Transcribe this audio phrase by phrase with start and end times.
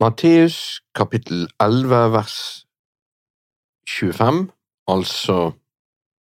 [0.00, 2.66] Matteus kapittel 11 vers
[3.88, 4.52] 25,
[4.86, 5.52] altså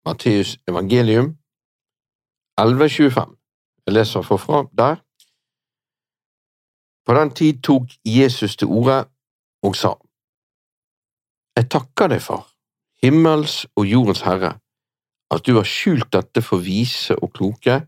[0.06, 1.38] Matteus evangelium
[2.62, 3.34] 11.25.
[3.86, 4.96] Jeg leser forfra der.
[7.06, 9.00] På den tid tok Jesus til orde
[9.64, 9.96] og sa,
[11.58, 12.46] Jeg takker deg, far,
[13.02, 14.60] himmels og jordens herre,
[15.34, 17.82] at du har skjult dette for vise og kloke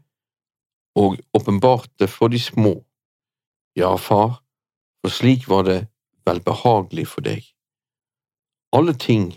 [0.97, 2.73] og åpenbart det for de små.
[3.75, 4.41] Ja, far,
[5.07, 5.87] for slik var det
[6.27, 7.45] velbehagelig for deg.
[8.75, 9.29] Alle ting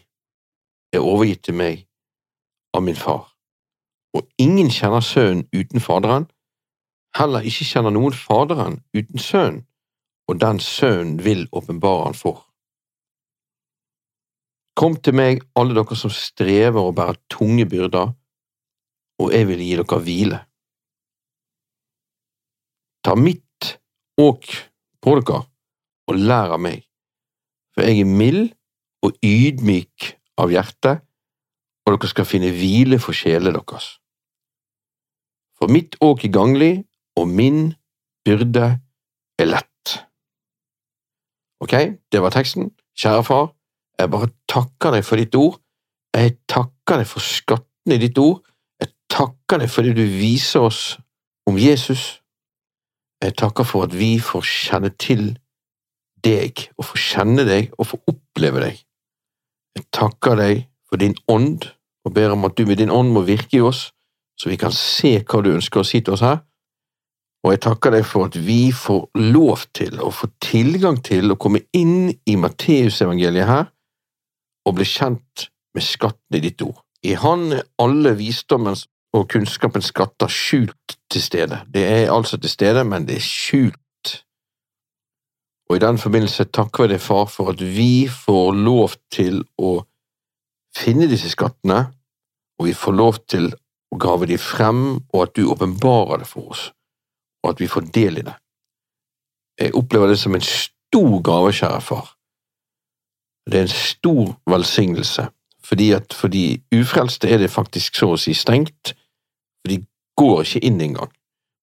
[0.91, 1.85] er overgitt til meg
[2.75, 3.29] av min far,
[4.17, 6.27] og ingen kjenner Sønnen uten Faderen,
[7.15, 9.61] heller ikke kjenner noen Faderen uten Sønnen,
[10.27, 12.41] og den Sønnen vil åpenbare han for.
[14.75, 18.11] Kom til meg, alle dere som strever og bærer tunge byrder,
[19.23, 20.43] og jeg vil gi dere hvile.
[23.07, 23.71] Ta mitt
[24.19, 24.51] åk
[24.99, 25.45] på dere
[26.11, 26.83] og lær av meg,
[27.75, 28.51] for jeg er mild
[29.07, 30.11] og ydmyk
[30.43, 30.99] av hjerte,
[31.87, 33.97] og dere skal finne hvile for sjelene deres.
[35.61, 36.75] For mitt åk er ganglig,
[37.19, 37.73] og min
[38.25, 38.67] byrde
[39.41, 39.97] er lett.
[41.61, 41.75] Ok,
[42.13, 42.71] det var teksten.
[42.97, 43.51] Kjære far,
[44.01, 45.59] jeg bare takker deg for ditt ord.
[46.17, 48.41] Jeg takker deg for skattene i ditt ord.
[48.81, 50.97] Jeg takker deg for det du viser oss
[51.49, 52.23] om Jesus.
[53.21, 55.35] Jeg takker for at vi får kjenne til
[56.25, 58.83] deg, og få kjenne deg og få oppleve deg.
[59.77, 61.69] Jeg takker deg for din ånd,
[62.05, 63.91] og ber om at du med din ånd må virke i oss,
[64.41, 66.41] så vi kan se hva du ønsker å si til oss her.
[67.45, 71.39] Og jeg takker deg for at vi får lov til å få tilgang til å
[71.41, 73.69] komme inn i Matteusevangeliet her,
[74.69, 76.83] og bli kjent med skatten i ditt ord.
[77.07, 78.85] I Han er alle visdommens
[79.17, 81.63] og kunnskapens skatter skjult til stede.
[81.67, 83.79] Det er altså til stede, men det er skjult.
[85.71, 89.77] Og i den forbindelse takker vi deg, far, for at vi får lov til å
[90.75, 91.85] finne disse skattene,
[92.59, 94.83] og vi får lov til å grave dem frem,
[95.15, 96.65] og at du åpenbarer det for oss,
[97.45, 98.35] og at vi får del i det.
[99.63, 102.13] Jeg opplever det som en stor gave, kjære far.
[103.47, 105.31] Det er en stor velsignelse,
[105.63, 108.97] fordi at for de ufrelste er det faktisk så å si stengt,
[109.63, 109.85] for de
[110.19, 111.15] går ikke inn engang.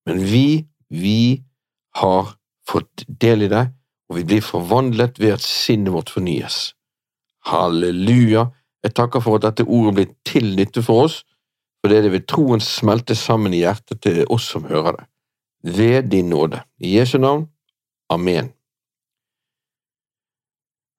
[0.08, 1.44] Men vi, vi
[2.00, 2.38] har
[2.70, 3.68] fått del i det,
[4.10, 6.74] og vi blir forvandlet ved at sinnet vårt fornyes.
[7.46, 8.48] Halleluja!
[8.84, 11.24] Jeg takker for at dette ordet blir til nytte for oss,
[11.84, 15.08] fordi det ved troen smelter sammen i hjertet til oss som hører det.
[15.78, 16.62] Ved din nåde.
[16.80, 17.48] I Jesu navn.
[18.10, 18.54] Amen.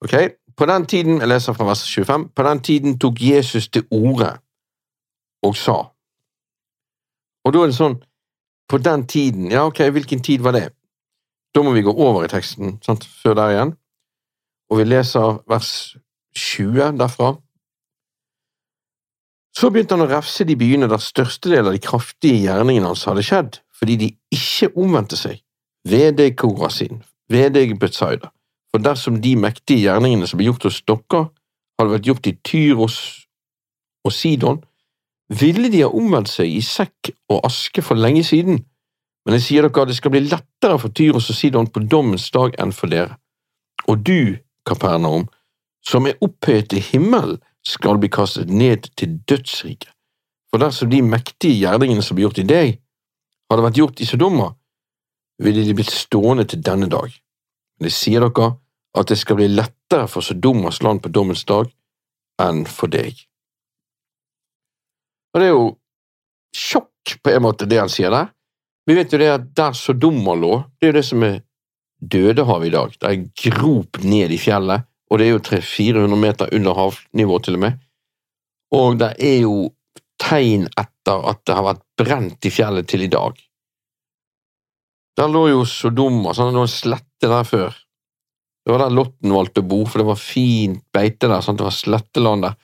[0.05, 0.15] Ok,
[0.57, 4.37] på den tiden, jeg leser fra vers 25, på den tiden tok Jesus til orde
[5.43, 5.79] og sa.
[7.45, 7.97] Og da er det sånn,
[8.69, 10.67] på den tiden, ja ok, hvilken tid var det?
[11.55, 13.75] Da må vi gå over i teksten, sant, før der igjen,
[14.69, 15.97] og vi leser vers
[16.37, 17.35] 20 derfra.
[19.57, 23.25] Så begynte han å refse de byene der størstedelen av de kraftige gjerningene hans hadde
[23.27, 25.41] skjedd, fordi de ikke omvendte seg.
[25.89, 28.31] Ved deg, Korasin, ved deg, Betzaida.
[28.69, 31.25] For dersom de mektige gjerningene som ble gjort hos dere,
[31.79, 32.99] hadde vært gjort i Tyros
[34.05, 34.61] og Sidon,
[35.29, 38.63] ville de ha omvendt seg i sekk og aske for lenge siden,
[39.29, 42.31] men jeg sier dere at det skal bli lettere for Tyros og Sidon på dommens
[42.33, 43.19] dag enn for dere.
[43.85, 45.27] Og du, Kapernaum,
[45.85, 49.91] som er opphøyet til himmelen, skal bli kastet ned til dødsriket.
[50.49, 52.79] For dersom de mektige gjerningene som ble gjort i deg,
[53.53, 54.49] hadde vært gjort i Sodoma,
[55.45, 57.13] ville de blitt stående til denne dag.
[57.77, 58.55] Men jeg sier dere
[58.97, 61.69] at det skal bli lettere for Sodomas land på dommens dag
[62.41, 63.13] enn for deg.
[65.37, 65.69] Og det er jo
[66.57, 68.33] sjokk på en måte, det han sier der.
[68.89, 71.43] Vi vet jo det at der Sodoma lå, det er jo det som er
[71.99, 72.95] Dødehavet i dag.
[72.95, 77.59] Det er grop ned i fjellet, og det er jo 300-400 meter under havnivå til
[77.59, 77.83] og med.
[78.79, 79.57] Og det er jo
[80.23, 83.37] tegn etter at det har vært brent i fjellet til i dag.
[85.19, 87.77] Der lå jo Sodoma, sånn, det lå slette der før.
[88.65, 91.67] Det var der Lotten valgte å bo, for det var fint beite der, sånn, det
[91.67, 92.57] var sletteland der.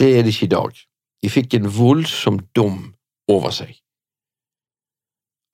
[0.00, 0.84] Det er det ikke i dag.
[1.24, 2.86] De fikk en voldsom dom
[3.32, 3.74] over seg.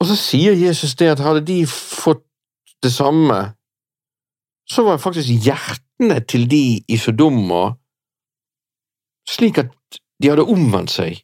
[0.03, 2.25] Og så sier Jesus det at hadde de fått
[2.83, 3.53] det samme,
[4.67, 7.69] så var faktisk hjertene til de i Sodoma
[9.31, 9.71] slik at
[10.19, 11.21] de hadde omvendt seg,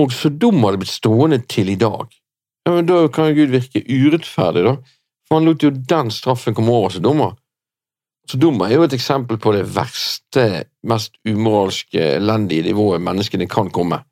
[0.00, 2.08] og Sodoma hadde blitt stående til i dag.
[2.64, 4.76] Ja, men Da kan Gud virke urettferdig, da,
[5.28, 7.30] for han lot jo den straffen komme over Sodoma.
[8.30, 14.04] Sodoma er jo et eksempel på det verste, mest umoralske, elendige nivået menneskene kan komme.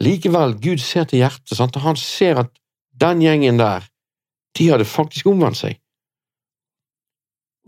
[0.00, 1.76] Likevel, Gud ser til hjertet, sant?
[1.76, 2.52] og han ser at
[3.00, 3.84] den gjengen der,
[4.56, 5.78] de hadde faktisk omvendt seg.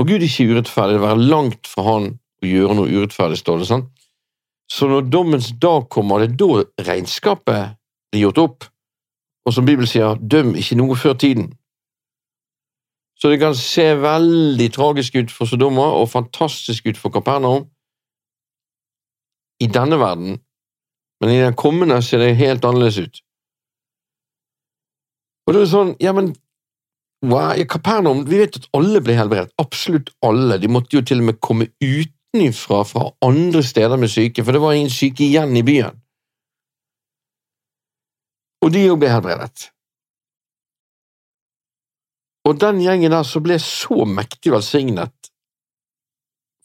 [0.00, 2.08] Og Gud er ikke urettferdig, det være langt fra han
[2.42, 3.68] å gjøre noe urettferdig, står det.
[3.68, 3.90] sant?
[4.72, 7.76] Så når dommens dag kommer, det er da regnskapet
[8.12, 8.68] blir gjort opp.
[9.44, 11.50] Og som Bibelen sier, døm ikke noe før tiden.
[13.20, 17.68] Så det kan se veldig tragisk ut for Sodoma og fantastisk ut for Kapernaum
[19.62, 20.40] i denne verden,
[21.22, 23.20] men i den kommende ser det helt annerledes ut.
[25.46, 26.32] Og det er sånn, ja, men
[27.70, 29.52] Kapernaum Vi vet at alle ble helbredet.
[29.62, 30.56] Absolutt alle.
[30.58, 34.62] De måtte jo til og med komme utenfra fra andre steder med syke, for det
[34.64, 36.02] var ingen syke igjen i byen.
[38.62, 39.68] Og de òg ble helbredet.
[42.50, 45.14] Og den gjengen der som ble så mektig velsignet,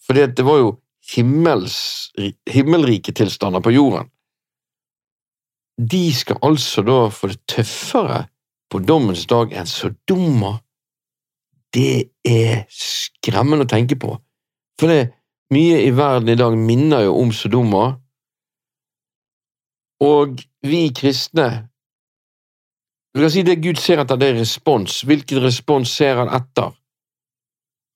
[0.08, 0.70] fordi det var jo
[1.14, 1.78] himmels,
[2.50, 4.10] himmelrike tilstander på jorden,
[5.78, 8.24] de skal altså da få det tøffere
[8.72, 10.58] på dommens dag enn Sodoma.
[11.74, 14.16] Det er skremmende å tenke på,
[14.80, 15.14] for det
[15.54, 17.86] mye i verden i dag minner jo om Sodoma,
[20.04, 21.68] og vi kristne
[23.18, 25.00] du kan si det Gud ser etter, det er respons.
[25.10, 26.76] Hvilken respons ser han etter?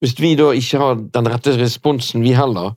[0.02, 2.72] Hvis vi da ikke har den rette responsen, vi heller,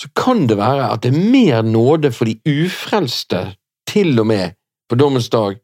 [0.00, 3.50] så kan det være at det er mer nåde for de ufrelste,
[3.90, 4.56] til og med
[4.90, 5.58] på dommens dag.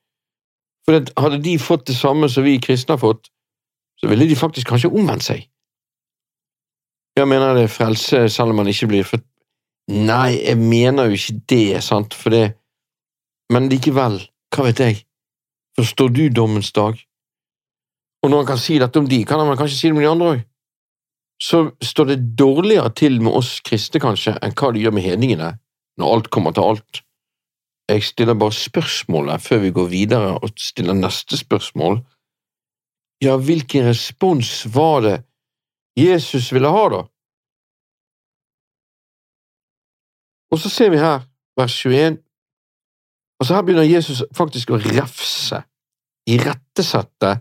[0.86, 3.30] For hadde de fått det samme som vi kristne har fått,
[4.00, 5.46] så ville de faktisk kanskje omvendt seg.
[7.16, 9.24] Jeg mener det er frelse selv om man ikke blir født
[9.86, 12.56] Nei, jeg mener jo ikke det, sant, for det
[13.54, 14.18] Men likevel,
[14.50, 15.06] hva vet jeg?
[15.76, 16.98] forstår du dommens dag?
[18.24, 20.10] Og når han kan si dette om de, kan han kanskje si det om de
[20.10, 20.44] andre òg?
[21.42, 25.50] Så står det dårligere til med oss kristne, kanskje, enn hva det gjør med hedningene,
[26.00, 27.02] når alt kommer til alt.
[27.88, 32.00] Jeg stiller bare spørsmålet før vi går videre og stiller neste spørsmål.
[33.22, 35.16] Ja, hvilken respons var det
[35.96, 37.02] Jesus ville ha, da?
[40.52, 41.24] Og så ser vi her,
[41.58, 42.18] vers 21,
[43.40, 45.62] og så her begynner Jesus faktisk å refse,
[46.28, 47.32] irettesette,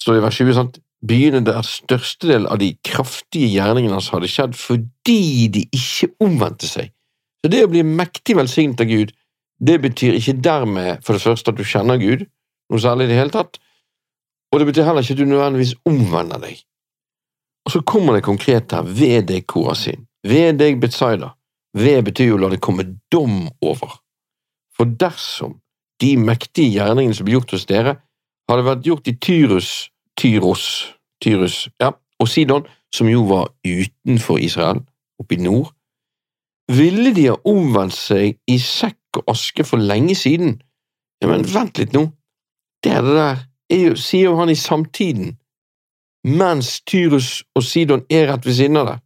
[0.00, 0.78] står det i vers 20, sant?
[1.00, 6.90] byene der størstedelen av de kraftige gjerningene hans hadde skjedd fordi de ikke omvendte seg.
[7.40, 9.14] Så det å bli mektig velsignet av Gud,
[9.60, 12.24] det betyr ikke dermed for det første at du kjenner Gud,
[12.70, 13.60] noe særlig i det hele tatt,
[14.50, 16.62] og det betyr heller ikke at du nødvendigvis omvender deg.
[17.66, 21.34] Og så kommer det konkret her, ved deg, Korasin, ved deg, Betzaida.
[21.76, 24.00] Ved betyr jo la det komme dom over.
[24.74, 25.60] For dersom
[26.00, 27.98] de mektige gjerningene som ble gjort hos dere,
[28.50, 30.64] hadde vært gjort i Tyrus, Tyros,
[31.22, 34.80] Tyrus ja, og Sidon, som jo var utenfor Israel,
[35.20, 35.70] oppe i nord,
[36.70, 40.58] ville de ha omvendt seg i sekk og aske for lenge siden.
[41.20, 42.06] Ja, men vent litt nå,
[42.84, 43.42] det er det der,
[43.74, 45.34] jo, sier jo han i samtiden,
[46.26, 48.96] mens Tyrus og Sidon er rett ved siden av det.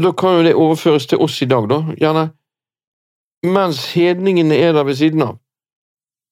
[0.00, 2.28] Da kan jo det overføres til oss i dag, da, gjerne
[3.46, 5.38] mens hedningene er der ved siden av.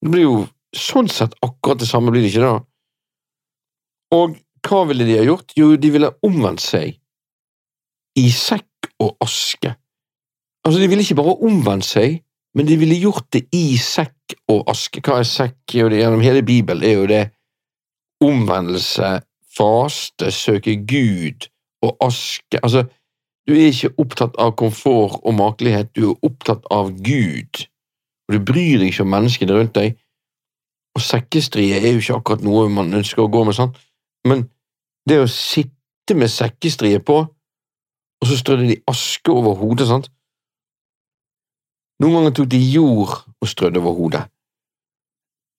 [0.02, 0.36] Det blir jo
[0.76, 2.54] sånn sett akkurat det samme, blir det ikke da?
[4.18, 4.36] Og
[4.68, 5.52] hva ville de ha gjort?
[5.56, 6.98] Jo, de ville omvendt seg
[8.18, 9.72] i sekk og aske.
[10.66, 12.18] Altså, de ville ikke bare omvendt seg,
[12.58, 14.98] men de ville gjort det i sekk og aske.
[14.98, 15.60] Hva er sekk?
[15.70, 17.20] Gjennom hele Bibelen er jo det
[18.24, 19.20] omvendelse,
[19.54, 21.46] faste, søke Gud
[21.86, 22.58] og aske.
[22.58, 22.82] Altså,
[23.46, 27.62] du er ikke opptatt av komfort og makelighet, du er opptatt av Gud,
[28.26, 29.94] og du bryr deg ikke om menneskene rundt deg.
[30.98, 33.78] Og sekkestrie er jo ikke akkurat noe man ønsker å gå med, sant?
[34.26, 34.48] men
[35.08, 37.22] det å sitte med sekkestrie på,
[38.18, 40.10] og så strødde de aske over hodet, sant?
[42.02, 44.24] Noen ganger tok de jord og strødde over hodet.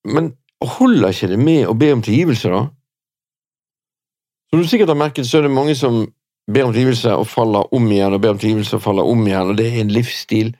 [0.08, 2.62] Men holder ikke det med å be om tilgivelse, da?
[4.50, 6.02] Som du sikkert har merket, så er det mange som
[6.50, 9.52] ber om tilgivelse og faller om igjen og ber om tilgivelse og faller om igjen,
[9.52, 10.54] og det er en livsstil.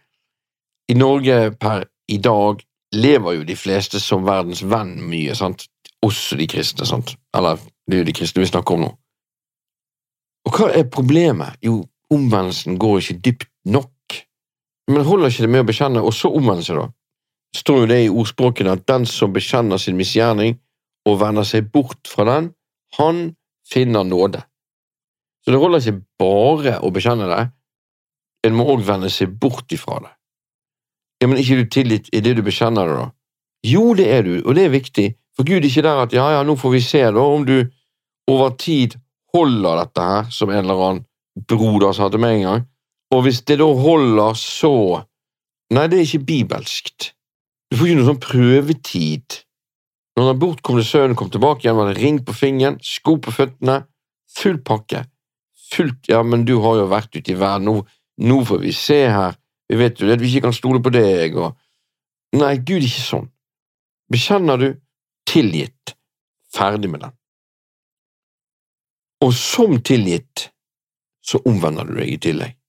[0.91, 2.63] I Norge per i dag
[2.95, 5.67] lever jo de fleste som verdens venn mye, sant?
[6.01, 7.13] også de kristne, sant?
[7.37, 8.91] eller det er jo de kristne vi snakker om nå.
[10.49, 11.59] Og hva er problemet?
[11.63, 13.91] Jo, omvendelsen går ikke dypt nok.
[14.89, 16.89] Men holder ikke det med å bekjenne, og så omvende seg, da?
[17.57, 20.57] står jo det i ordspråkene at den som bekjenner sin misgjerning
[21.09, 22.51] og vender seg bort fra den,
[22.99, 23.23] han
[23.67, 24.43] finner nåde.
[25.45, 27.43] Så det holder ikke bare å bekjenne det,
[28.47, 30.13] en må òg vende seg bort ifra det.
[31.21, 33.09] Ja, Men ikke du tilgitt i det du bekjenner det, da?
[33.67, 35.07] Jo, det er du, og det er viktig,
[35.37, 37.59] for Gud er ikke der at ja, ja, nå får vi se da om du
[38.31, 38.97] over tid
[39.35, 41.05] holder dette her, som en eller annen
[41.49, 42.65] broder sa til meg en gang,
[43.11, 44.75] og hvis det da holder, så…
[45.71, 47.13] Nei, det er ikke bibelskt.
[47.71, 49.37] Du får ikke noe sånn prøvetid
[50.19, 53.85] Når den bortkomne sønnen kom tilbake igjen, var det ring på fingeren, sko på føttene,
[54.35, 55.05] full pakke.
[55.71, 57.85] Fullt Ja, men du har jo vært ute i verden, nå,
[58.27, 59.39] nå får vi se her,
[59.71, 61.55] vi vet jo at vi ikke kan stole på deg, og
[62.31, 63.25] Nei, Gud, ikke sånn.
[64.11, 64.69] Bekjenner du,
[65.27, 65.97] tilgitt,
[66.55, 67.15] ferdig med den.
[69.27, 70.47] Og som tilgitt,
[71.27, 72.60] så omvender du deg i tillegg.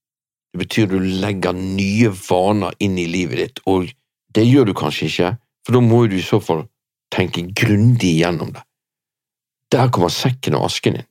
[0.51, 3.87] Det betyr du legger nye vaner inn i livet ditt, og
[4.35, 5.31] det gjør du kanskje ikke,
[5.65, 6.65] for da må du i så fall
[7.11, 8.63] tenke grundig igjennom det.
[9.71, 11.07] Der kommer sekken og asken inn.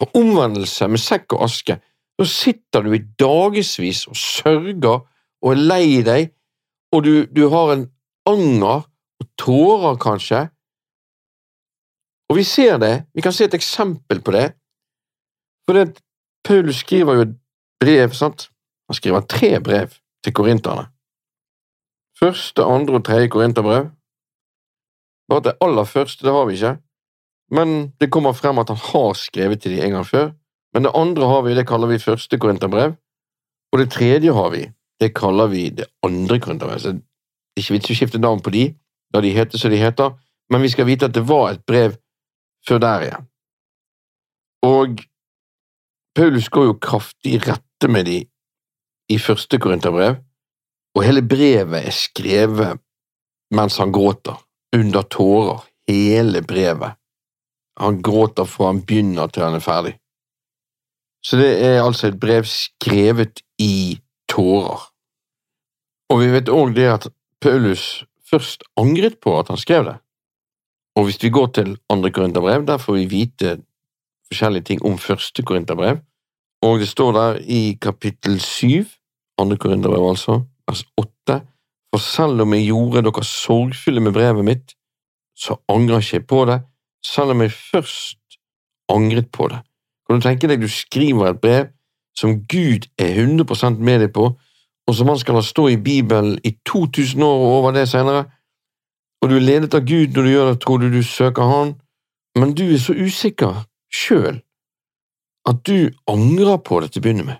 [0.00, 1.78] For omvendelse med sekk og aske,
[2.18, 5.02] da sitter du i dagevis og sørger
[5.42, 6.32] og er lei deg,
[6.92, 7.86] og du, du har en
[8.28, 8.84] anger
[9.22, 10.46] og tårer, kanskje.
[12.28, 14.50] Og vi ser det, vi kan se et eksempel på det,
[15.66, 16.02] for det,
[16.44, 17.36] Paulus skriver jo et
[17.80, 18.51] brev, sant?
[18.92, 19.92] Han skriver tre brev
[20.24, 20.82] til korinterne.
[22.20, 23.86] Første, andre og tredje korinterbrev.
[25.32, 26.72] Bare det aller første, det har vi ikke,
[27.56, 30.26] men det kommer frem at han har skrevet til dem en gang før.
[30.74, 32.92] Men det andre har vi, det kaller vi første korinterbrev,
[33.72, 34.66] og det tredje har vi,
[35.00, 36.78] det kaller vi det andre korinterbrev.
[36.78, 37.00] Så det
[37.56, 38.66] er ikke vits å skifte navn på de,
[39.14, 40.12] da de heter som de heter,
[40.52, 41.96] men vi skal vite at det var et brev
[42.68, 43.24] før der igjen.
[44.68, 45.00] Og
[46.14, 48.18] Paulus går jo kraftig i rette med de
[49.10, 50.20] i første korinterbrev,
[50.94, 52.80] og hele brevet er skrevet
[53.52, 54.36] mens han gråter,
[54.72, 56.96] under tårer, hele brevet.
[57.80, 59.96] Han gråter fra han begynner til han er ferdig.
[61.22, 64.88] Så det er altså et brev skrevet i tårer.
[66.12, 67.08] Og vi vet òg det at
[67.42, 69.98] Paulus først angret på at han skrev det.
[70.96, 73.58] Og hvis vi går til andre korinterbrev, der får vi vite
[74.28, 76.00] forskjellige ting om første korinterbrev,
[76.62, 78.84] og det står der i kapittel syv,
[79.38, 81.40] andre korinderbrev altså, vers åtte,
[81.92, 84.74] for selv om jeg gjorde dere sorgfulle med brevet mitt,
[85.36, 86.60] så angrer ikke jeg på det,
[87.04, 88.38] selv om jeg først
[88.88, 89.58] angret på det.
[90.06, 91.66] Kan du tenke deg du skriver et brev
[92.18, 94.30] som Gud er 100% med deg på,
[94.86, 98.24] og som han skal la stå i Bibelen i 2000 år og over det senere,
[99.22, 101.74] og du er ledet av Gud når du gjør det, tror du du søker Han,
[102.38, 103.62] men du er så usikker
[103.94, 104.40] sjøl
[105.48, 107.38] at du angrer på det til å begynne med.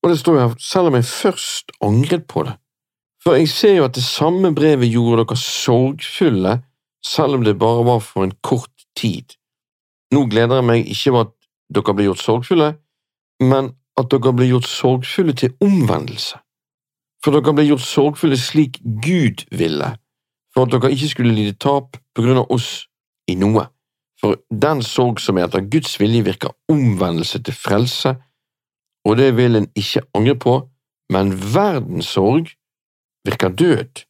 [0.00, 2.56] Og det står jo her, selv om jeg først angret på det,
[3.20, 6.54] for jeg ser jo at det samme brevet gjorde dere sorgfulle,
[7.04, 9.36] selv om det bare var for en kort tid.
[10.12, 11.34] Nå gleder jeg meg ikke over at
[11.74, 12.70] dere ble gjort sorgfulle,
[13.44, 16.40] men at dere ble gjort sorgfulle til omvendelse,
[17.24, 19.92] for dere ble gjort sorgfulle slik Gud ville,
[20.54, 22.86] for at dere ikke skulle lide tap på grunn av oss
[23.28, 23.68] i noe.
[24.20, 28.14] For den sorg som er etter Guds vilje, virker omvendelse til frelse,
[29.08, 30.56] og det vil en ikke angre på,
[31.12, 32.52] men verdens sorg
[33.24, 34.04] virker død.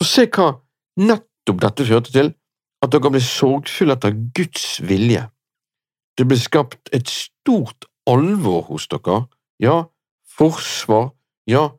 [0.00, 0.50] Og se hva
[1.00, 2.34] nettopp dette førte til,
[2.84, 5.24] at dere ble sorgfulle etter Guds vilje.
[6.18, 9.24] Det ble skapt et stort alvor hos dere,
[9.62, 9.80] ja,
[10.36, 11.14] forsvar,
[11.48, 11.70] ja,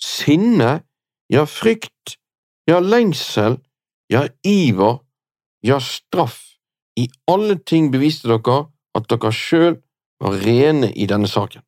[0.00, 0.80] sinne,
[1.30, 2.18] ja, frykt,
[2.68, 3.60] ja, lengsel,
[4.10, 4.98] ja, iver,
[5.64, 6.47] ja, straff.
[6.98, 8.58] I alle ting beviste dere
[8.98, 9.78] at dere sjøl
[10.22, 11.62] var rene i denne saken.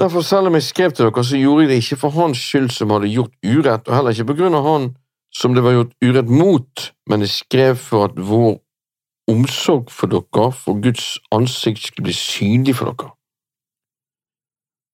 [0.00, 2.70] Derfor, selv om jeg skrev til dere, så gjorde jeg det ikke for hans skyld
[2.72, 4.86] som hadde gjort urett, og heller ikke på grunn av han
[5.36, 8.56] som det var gjort urett mot, men jeg skrev for at vår
[9.30, 13.12] omsorg for dere, for Guds ansikt, skulle bli synlig for dere.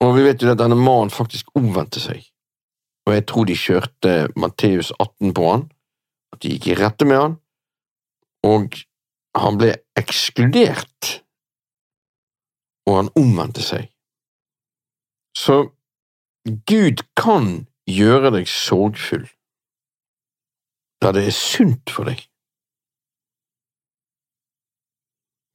[0.05, 2.27] Og vi vet jo at denne mannen faktisk omvendte seg,
[3.07, 5.69] og jeg tror de kjørte Matteus 18 på han,
[6.35, 7.39] at de gikk i rette med han,
[8.47, 8.77] og
[9.37, 11.11] han ble ekskludert,
[12.87, 13.91] og han omvendte seg.
[15.37, 15.59] Så
[16.71, 19.27] Gud kan gjøre deg sorgfull,
[21.03, 22.23] da det er sunt for deg.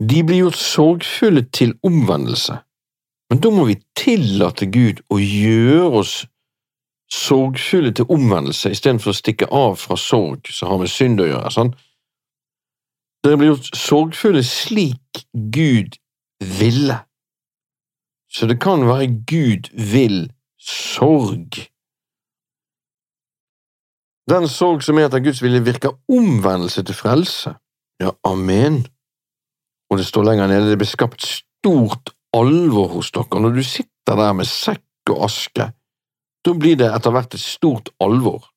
[0.02, 2.58] De blir gjort sorgfulle til omvendelse,
[3.32, 6.16] men da må vi tillate Gud å gjøre oss
[7.12, 11.52] sorgfulle til omvendelse istedenfor å stikke av fra sorg som har med synd å gjøre.
[11.52, 11.74] sånn.
[13.22, 15.98] Dere blir gjort sorgfulle slik Gud
[16.42, 16.98] ville.
[18.32, 21.60] Så det kan være Gud vil sorg.
[24.30, 27.54] Den sorg som er etter Guds vilje, virker omvendelse til frelse.
[28.02, 28.86] Ja, amen.
[29.92, 33.42] Og det står lenger nede, det blir skapt stort alvor hos dere.
[33.44, 35.68] Når du sitter der med sekk og aske,
[36.46, 38.48] da blir det etter hvert et stort alvor.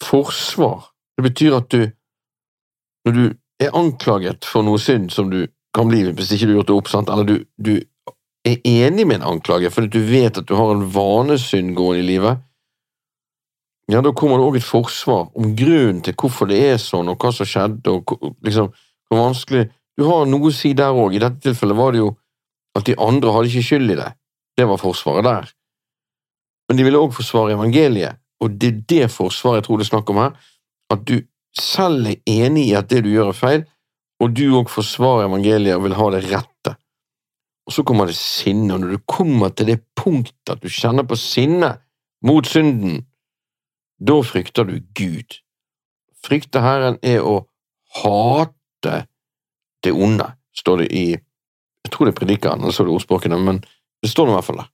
[0.00, 1.90] Forsvar, det betyr at du,
[3.04, 3.24] når du
[3.60, 5.44] er anklaget for noe synd som du
[5.76, 7.10] kan bli hvis ikke du har gjort det opp, sant?
[7.12, 7.74] eller du, du
[8.46, 12.08] er enig med en anklage fordi du vet at du har en vanesynd gående i
[12.14, 12.40] livet,
[13.90, 17.18] ja, da kommer det òg et forsvar om grunnen til hvorfor det er sånn, og
[17.18, 18.70] hva som skjedde, og liksom,
[19.10, 21.12] hvor vanskelig Du har noe å si der òg.
[21.12, 22.12] I dette tilfellet var det jo
[22.78, 24.06] at de andre hadde ikke skyld i det.
[24.56, 25.50] Det var forsvaret der.
[26.68, 29.90] Men de ville òg forsvare evangeliet, og det er det forsvaret jeg tror det er
[29.90, 30.38] snakk om her.
[30.94, 31.18] At du
[31.56, 33.66] selv er enig i at det du gjør er feil,
[34.20, 36.74] og du òg forsvarer evangeliet og vil ha det rette.
[37.66, 41.06] Og så kommer det sinne, og når du kommer til det punktet at du kjenner
[41.06, 41.74] på sinne
[42.26, 43.04] mot synden,
[44.00, 45.40] da frykter du Gud.
[46.24, 47.44] Frykte Herren er å
[48.02, 49.04] hate
[49.84, 50.26] det onde,
[50.56, 53.62] står det i Jeg tror det er Predikeren, eller så er det ordspråkene, men
[54.04, 54.68] det står nå i hvert fall der.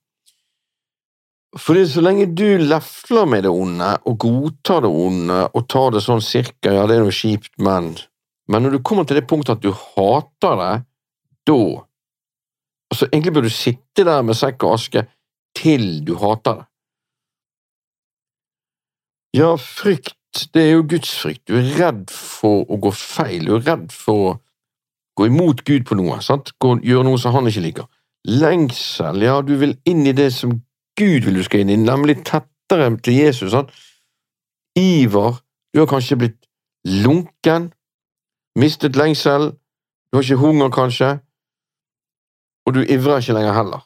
[1.55, 6.03] Fordi så lenge du lefler med det onde, og godtar det onde, og tar det
[6.03, 7.95] sånn cirka, ja, det er noe kjipt, men
[8.47, 10.75] Men når du kommer til det punktet at du hater det,
[11.47, 11.83] da
[12.87, 15.01] Altså, egentlig bør du sitte der med sekk og aske
[15.57, 16.65] til du hater det.
[19.35, 21.43] Ja, frykt, det er jo Guds frykt.
[21.49, 24.31] Du er redd for å gå feil, du er redd for å
[25.19, 26.53] gå imot Gud på noe, sant?
[26.63, 27.89] Gjøre noe som han ikke liker.
[28.27, 30.55] Lengsel, ja, du vil inn i det som
[30.97, 33.51] Gud vil du skal inn i, nemlig tettere til Jesus.
[33.51, 33.71] sant?
[34.77, 35.39] Iver,
[35.73, 36.39] du har kanskje blitt
[37.03, 37.71] lunken,
[38.57, 39.51] mistet lengsel,
[40.09, 41.09] du har ikke hunger kanskje,
[42.65, 43.83] og du ivrer ikke lenger heller.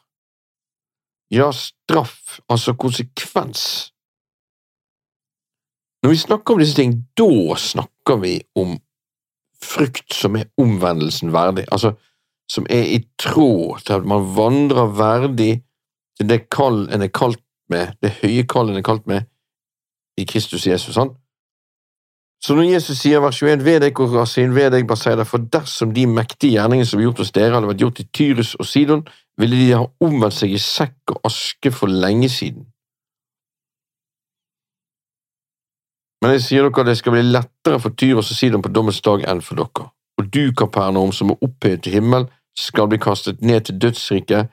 [1.32, 3.92] Ja, straff, altså konsekvens.
[6.02, 8.74] Når vi snakker om disse ting, da snakker vi om
[9.62, 11.94] frykt som er omvendelsen verdig, altså
[12.50, 15.52] som er i tråd til at man vandrer verdig
[16.18, 17.40] til det kall en er kalt
[17.72, 19.28] med, det høye kall en er kalt med
[20.20, 20.94] i Kristus Jesus.
[20.94, 21.16] sant?
[22.42, 26.08] Så når Jesus sier vers 21, ved deg, Korasin, ved deg, Baseida, for dersom de
[26.10, 29.04] mektige gjerningene som ble gjort hos dere, hadde vært gjort i Tyrus og Sidon,
[29.38, 32.66] ville de ha omvendt seg i sekk og aske for lenge siden.
[36.22, 38.98] Men jeg sier dere at det skal bli lettere for Tyrus og Sidon på dommens
[39.06, 39.88] dag enn for dere.
[40.18, 42.26] Og du, Kapernaum, som er opphøyet til himmel,
[42.58, 44.50] skal bli kastet ned til dødsriket,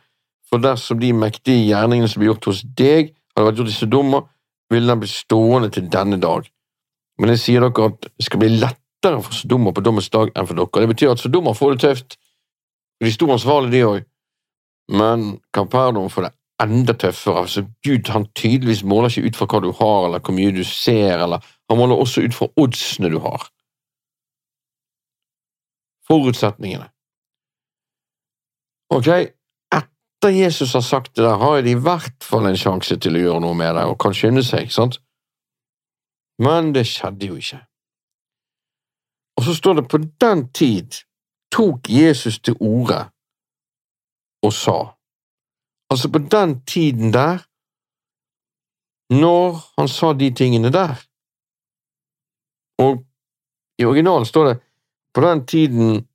[0.49, 4.23] for dersom de mektige gjerningene som ble gjort hos deg, hadde vært gjort i Sodoma,
[4.69, 6.47] ville den bli stående til denne dag.
[7.19, 10.49] Men jeg sier dere at det skal bli lettere for Sodoma på dommens dag enn
[10.49, 10.83] for dere.
[10.85, 12.19] Det betyr at Sodoma får det tøft,
[12.99, 14.05] de sto ansvarlige, de òg.
[14.89, 16.33] Men Kapernaum får det
[16.63, 17.45] enda tøffere.
[17.45, 20.63] Altså, Gud han tydeligvis måler ikke ut fra hva du har, eller hvor mye du
[20.67, 23.45] ser, eller han måler også ut fra oddsene du har.
[26.09, 26.89] Forutsetningene.
[28.89, 29.07] Ok,
[30.19, 33.19] etter Jesus har sagt det der, har de i hvert fall en sjanse til å
[33.21, 34.97] gjøre noe med det, og kan skynde seg, ikke sant?
[36.43, 37.59] Men det skjedde jo ikke.
[39.39, 40.97] Og så står det på den tid
[41.55, 43.05] tok Jesus til orde
[44.43, 44.77] og sa.
[45.89, 47.39] Altså på den tiden der,
[49.15, 50.99] når han sa de tingene der.
[52.83, 53.05] Og
[53.79, 54.59] i originalen står det
[55.15, 56.05] på den tiden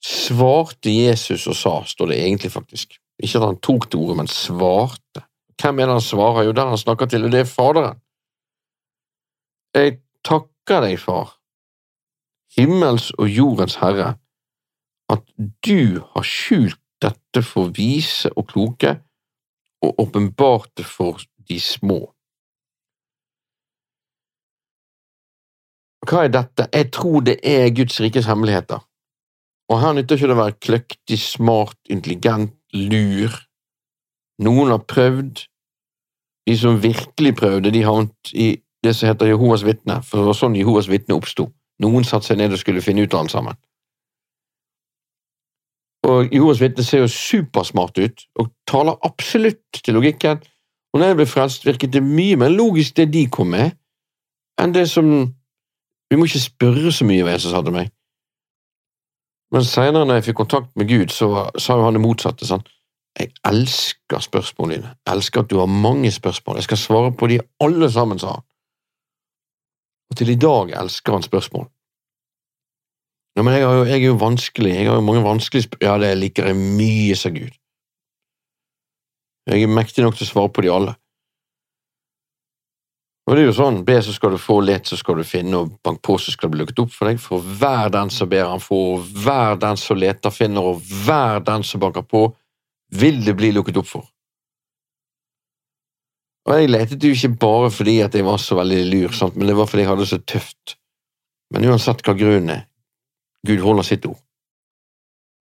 [0.00, 2.99] svarte Jesus og sa, står det egentlig faktisk.
[3.20, 5.24] Ikke at han tok til ordet, men svarte.
[5.60, 6.46] Hvem er det han svarer?
[6.48, 8.00] Jo, den han snakker til, og det er Faderen.
[9.76, 11.36] Jeg takker deg, far,
[12.56, 14.14] himmels og jordens herre,
[15.10, 15.22] at
[15.66, 18.96] du har skjult dette for vise og kloke,
[19.80, 22.00] og åpenbart det for de små.
[26.08, 26.66] Hva er dette?
[26.72, 28.80] Jeg tror det er Guds rikes hemmeligheter.
[29.70, 33.34] Og her nytter ikke det å være kløktig, smart, intelligent, lur.
[34.40, 35.46] Noen har prøvd.
[36.48, 40.38] De som virkelig prøvde, de havnet i det som heter Jehovas vitne, for det var
[40.38, 41.50] sånn Jehovas vitne oppsto.
[41.84, 43.58] Noen satte seg ned og skulle finne ut av alt sammen.
[46.08, 50.40] Og Jehovas vitne ser jo supersmart ut, og taler absolutt til logikken.
[50.90, 53.76] Og når jeg ble frelst, virket det mye mer logisk det de kom med,
[54.60, 55.30] enn det som
[56.10, 57.92] Vi må ikke spørre så mye, hva Jesus sa til meg.
[59.50, 62.46] Men senere, når jeg fikk kontakt med Gud, så sa jo han det motsatte.
[62.46, 62.62] sånn.
[63.18, 64.92] Jeg elsker spørsmålene dine.
[65.06, 66.60] Jeg elsker at du har mange spørsmål.
[66.60, 68.46] Jeg skal svare på de alle sammen, sa han.
[70.10, 71.66] Og til i dag elsker han spørsmål.
[73.36, 75.86] Ja, men jeg jo, jeg er jo vanskelig, jeg har jo mange vanskelige spørsmål.
[75.86, 77.54] Ja, det liker jeg mye, sa Gud.
[79.50, 80.94] Jeg er mektig nok til å svare på de alle.
[83.30, 85.60] Og det er jo sånn, be så skal du få, let så skal du finne,
[85.60, 87.20] og bank på så skal det bli lukket opp for deg.
[87.22, 91.38] For hver den som ber han får, og hver den som leter finner, og hver
[91.46, 92.24] den som banker på,
[92.98, 94.10] vil det bli lukket opp for.
[96.50, 99.38] Og jeg letet jo ikke bare fordi at jeg var så veldig lur, sant?
[99.38, 100.76] men det var fordi jeg hadde det så tøft.
[101.54, 102.66] Men uansett hva grunnen er,
[103.46, 104.18] Gud holder sitt ord.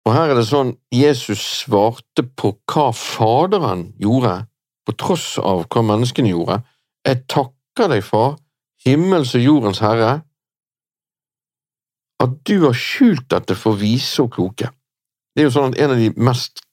[0.03, 4.41] Og her er det sånn, Jesus svarte på hva Faderen gjorde,
[4.83, 6.65] på tross av hva menneskene gjorde.
[7.07, 8.37] Jeg takker takker deg, far,
[8.85, 10.21] himmels og jordens herre,
[12.17, 14.71] at du har skjult dette for vise og kloke.
[15.35, 16.63] Det er jo sånn at en av de mest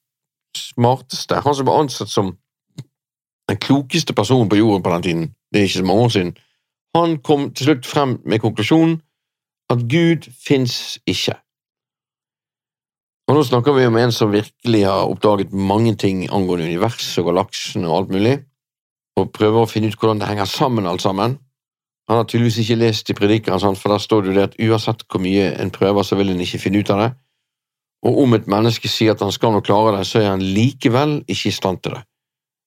[0.57, 2.33] smarteste, han som var ansett som
[3.51, 6.33] den klokeste personen på jorden på den tiden, det er ikke så mange år siden,
[6.97, 8.97] han kom til slutt frem med konklusjonen
[9.73, 11.37] at Gud fins ikke.
[13.29, 17.33] Og Nå snakker vi om en som virkelig har oppdaget mange ting angående universet og
[17.33, 18.39] galaksen og alt mulig,
[19.17, 21.39] og prøver å finne ut hvordan det henger sammen alt sammen.
[22.09, 25.53] Han har tydeligvis ikke lest i predikeren, for der står det at uansett hvor mye
[25.61, 27.11] en prøver, så vil en ikke finne ut av det.
[28.05, 31.23] Og om et menneske sier at han skal nå klare det, så er han likevel
[31.25, 32.03] ikke i stand til det.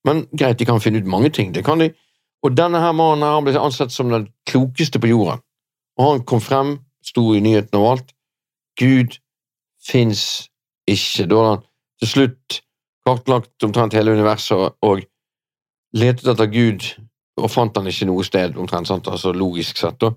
[0.08, 1.92] Men greit, de kan finne ut mange ting, det kan de.
[2.46, 5.44] Og denne her mannen her, han ble ansett som den klokeste på jorden.
[5.98, 8.14] Og han kom frem, sto i nyhetene og alt.
[8.80, 9.18] Gud
[9.86, 10.48] fins
[10.90, 11.28] ikke.
[11.30, 11.64] Da hadde han
[12.02, 12.60] til slutt
[13.08, 15.06] kartlagt omtrent hele universet og
[15.98, 16.86] letet etter Gud
[17.38, 19.08] og fant han ikke noe sted, omtrent, sant?
[19.08, 20.00] altså logisk sett.
[20.02, 20.14] da.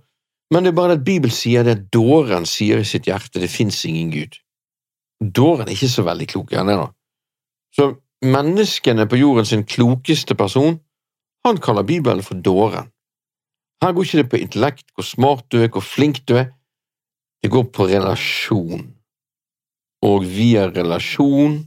[0.51, 3.83] Men det er bare at Bibelen sier det dåren sier i sitt hjerte, det fins
[3.87, 4.39] ingen Gud.
[5.21, 6.89] Dåren er ikke så veldig klok, er han det, da?
[7.77, 7.91] Så
[8.25, 10.81] menneskene på jorden sin klokeste person,
[11.47, 12.89] han kaller Bibelen for dåren.
[13.81, 16.51] Her går ikke det på intellekt, hvor smart du er, hvor flink du er,
[17.41, 18.91] det går på relasjon.
[20.05, 21.63] Og via relasjon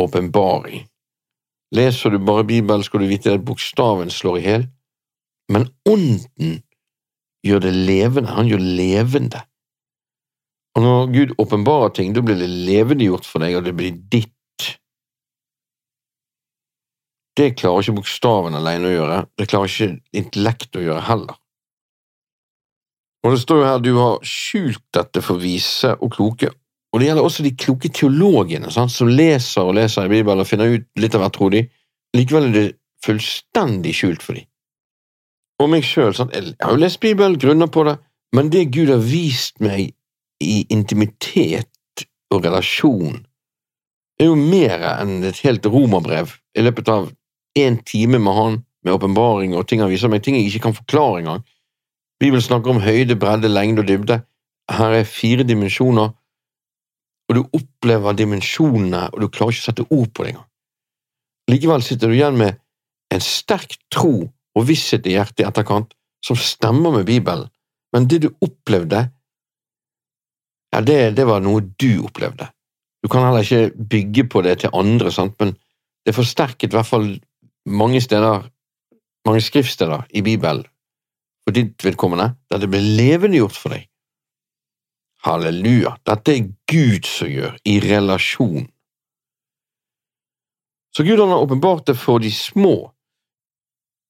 [0.00, 0.86] åpenbaring.
[1.76, 4.66] Leser du bare Bibelen, skal du vite at bokstaven slår i hjel,
[5.52, 6.58] men ånden
[7.46, 8.34] gjør det levende.
[8.34, 9.44] Han gjør levende.
[10.78, 14.34] Og når Gud åpenbarer ting, da blir det levendegjort for deg, og det blir ditt.
[17.38, 21.38] Det klarer ikke bokstaven alene å gjøre, det klarer ikke intellekt å gjøre heller.
[23.24, 26.50] Og det står jo her du har skjult dette for vise og kloke,
[26.90, 30.48] og det gjelder også de kloke teologene sant, som leser og leser i Bibelen og
[30.48, 31.64] finner ut litt av hvert, tror de.
[32.18, 32.66] Likevel er det
[33.04, 34.48] fullstendig skjult for dem.
[35.60, 37.98] Og meg sjøl, jeg har jo lest Bibelen, grunner på det,
[38.34, 39.92] men det Gud har vist meg
[40.40, 41.68] i intimitet
[42.32, 43.20] og relasjon,
[44.20, 47.10] er jo mer enn et helt romerbrev i løpet av
[47.58, 50.76] én time med Han, med åpenbaring og ting han viser meg, ting jeg ikke kan
[50.76, 51.42] forklare engang.
[52.20, 54.20] Bibelen snakker om høyde, bredde, lengde og dybde.
[54.70, 56.12] Her er fire dimensjoner
[57.30, 60.48] og du opplever dimensjonene, og du klarer ikke å sette ord på det engang.
[61.50, 62.58] Likevel sitter du igjen med
[63.14, 65.94] en sterk tro og visshet i hjertet i etterkant
[66.26, 67.46] som stemmer med Bibelen,
[67.94, 69.04] men det du opplevde,
[70.74, 72.50] ja, det, det var noe du opplevde.
[73.02, 75.38] Du kan heller ikke bygge på det til andre, sant?
[75.40, 75.54] men
[76.06, 77.08] det forsterket i hvert fall
[77.70, 78.46] mange steder,
[79.26, 80.66] mange skriftsteder i Bibelen
[81.44, 83.89] for ditt vedkommende, der det ble levendegjort for deg.
[85.26, 88.68] Halleluja, dette er Gud som gjør, i relasjon.
[90.96, 92.90] Så Gud har åpenbart det for de små.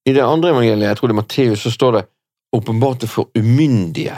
[0.08, 2.04] I det andre evangeliet, jeg tror det er Matteus, så står det
[2.56, 4.16] åpenbart det for umyndige.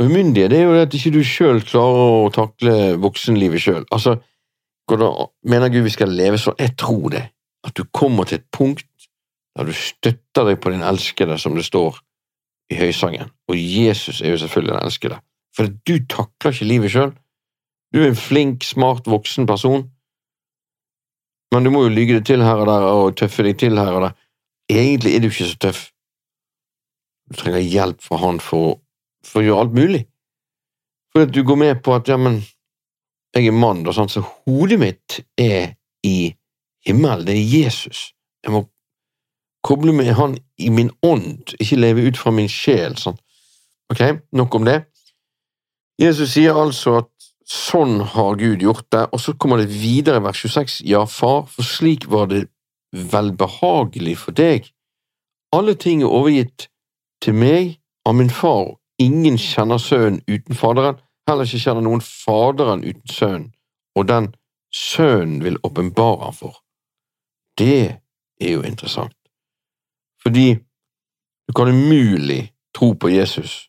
[0.00, 3.84] Umyndige det er jo det at ikke du sjøl klarer å takle voksenlivet sjøl.
[3.92, 4.16] Altså,
[5.44, 6.58] mener Gud vi skal leve sånn?
[6.58, 7.26] Jeg tror det.
[7.62, 8.88] At du kommer til et punkt
[9.54, 12.00] der du støtter deg på din elskede, som det står
[12.70, 15.18] i høysangen, og Jesus er jo selvfølgelig den elskede,
[15.56, 17.12] for du takler ikke livet sjøl.
[17.92, 19.90] Du er en flink, smart, voksen person,
[21.52, 23.92] men du må jo lyge det til her og der og tøffe deg til her
[23.92, 24.14] og der.
[24.72, 25.82] Egentlig er du ikke så tøff.
[27.28, 28.78] Du trenger hjelp fra han for,
[29.24, 30.02] for å gjøre alt mulig.
[31.12, 32.40] For at du går med på at ja, men
[33.36, 36.32] jeg er mann, sånn, så hodet mitt er i
[36.86, 38.10] himmelen, det er Jesus.
[38.44, 38.64] Jeg må
[39.62, 42.96] koble med Han i min ånd, ikke leve ut fra min sjel.
[42.98, 43.18] Sånn.
[43.92, 44.82] Ok, nok om det.
[46.00, 47.10] Jesus sier altså at
[47.46, 50.80] sånn har Gud gjort det, og så kommer det videre i vers 26.
[50.88, 52.46] Ja, far, for slik var det
[52.92, 54.68] velbehagelig for deg.
[55.52, 56.68] Alle ting er overgitt
[57.22, 57.76] til meg
[58.08, 60.98] av min far, ingen kjenner sønnen uten Faderen,
[61.28, 63.50] heller ikke kjenner noen Faderen uten Sønnen,
[63.94, 64.32] og den
[64.72, 66.62] Sønnen vil åpenbare ham for.
[67.60, 68.00] Det
[68.40, 69.12] er jo interessant
[70.22, 70.46] fordi
[71.48, 73.68] du kan umulig tro på Jesus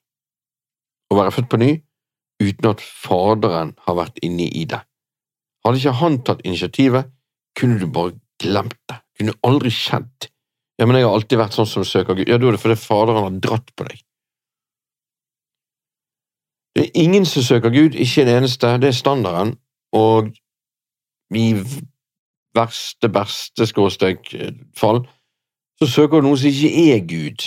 [1.11, 1.71] og være født på ny
[2.43, 4.81] uten at Faderen har vært inne i det.
[5.63, 7.11] Hadde ikke han tatt initiativet,
[7.57, 8.97] kunne du bare glemt det.
[9.17, 10.29] Kunne aldri skjedd.
[10.79, 12.27] Ja, men jeg har alltid vært sånn som søker Gud.
[12.27, 14.01] Ja, da er det fordi Faderen har dratt på deg.
[16.73, 18.71] Det er ingen som søker Gud, ikke en eneste.
[18.81, 19.53] Det er standarden,
[19.93, 20.33] og
[21.37, 21.45] i
[22.57, 24.33] verste, beste skråstrek
[24.77, 25.03] fall
[25.83, 27.45] så søker du noe som ikke er Gud.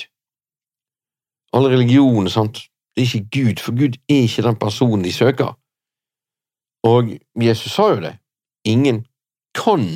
[1.57, 5.55] Alle religioner, sant, det er ikke Gud, for Gud er ikke den personen de søker.
[6.87, 8.15] Og Jesus sa jo det,
[8.69, 9.05] ingen
[9.57, 9.87] kan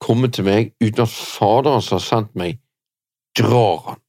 [0.00, 2.58] komme til meg uten at Faderen som har sendt meg,
[3.36, 4.02] drar han.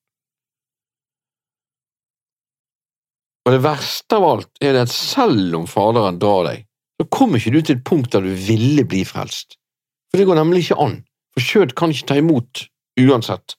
[3.45, 6.67] Og det verste av alt er det at selv om Faderen drar deg,
[7.01, 9.57] så kommer ikke du til et punkt der du ville bli frelst.
[10.11, 11.01] For det går nemlig ikke an,
[11.33, 12.67] for kjød kan ikke ta imot
[13.01, 13.57] uansett.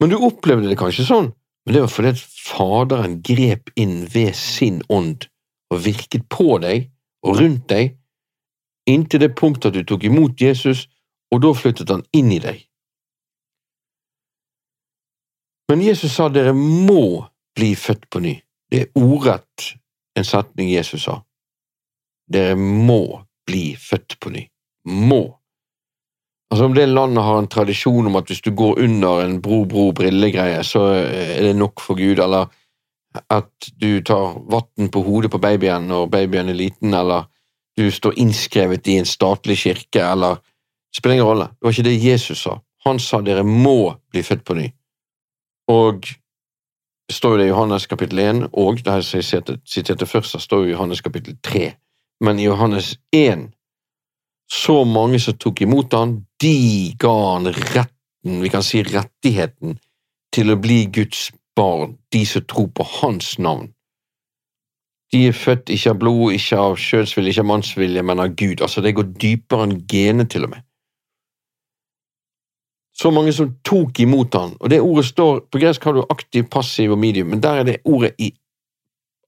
[0.00, 1.30] Men du opplevde det kanskje sånn,
[1.64, 5.28] men det var fordi at Faderen grep inn ved sin ånd
[5.72, 6.90] og virket på deg
[7.24, 7.94] og rundt deg
[8.90, 10.86] inntil det punktet at du tok imot Jesus,
[11.32, 12.58] og da flyttet han inn i deg.
[15.70, 17.24] Men Jesus sa dere må
[17.56, 18.34] bli født på ny.
[18.70, 19.70] Det er ordrett
[20.18, 21.22] en setning Jesus sa.
[22.30, 24.44] Dere må bli født på ny.
[24.84, 25.22] Må.
[26.50, 30.62] Altså Om det landet har en tradisjon om at hvis du går under en bro-bro-brillegreie,
[30.62, 32.46] så er det nok for Gud, eller
[33.30, 37.26] at du tar vann på hodet på babyen når babyen er liten, eller
[37.76, 40.36] du står innskrevet i en statlig kirke, eller
[40.94, 41.44] Det spiller ingen rolle.
[41.44, 42.60] Det var ikke det Jesus sa.
[42.84, 44.68] Han sa dere må bli født på ny.
[45.68, 46.06] Og
[47.08, 50.68] det står jo det i Johannes kapittel 1, og det jeg siterte først, står jo
[50.68, 51.72] i Johannes kapittel 3.
[52.20, 53.50] Men i Johannes 1
[54.52, 59.78] så mange som tok imot han, de ga han retten, vi kan si rettigheten,
[60.34, 63.70] til å bli Guds barn, de som tror på hans navn.
[65.12, 68.64] De er født ikke av blod, ikke av kjønnsvilje, ikke av mannsvilje, men av Gud.
[68.66, 70.64] Altså, det går dypere enn genet, til og med.
[72.94, 76.44] Så mange som tok imot han, og det ordet står På gresk har du aktiv,
[76.50, 78.30] passiv og medium, men der er det ordet i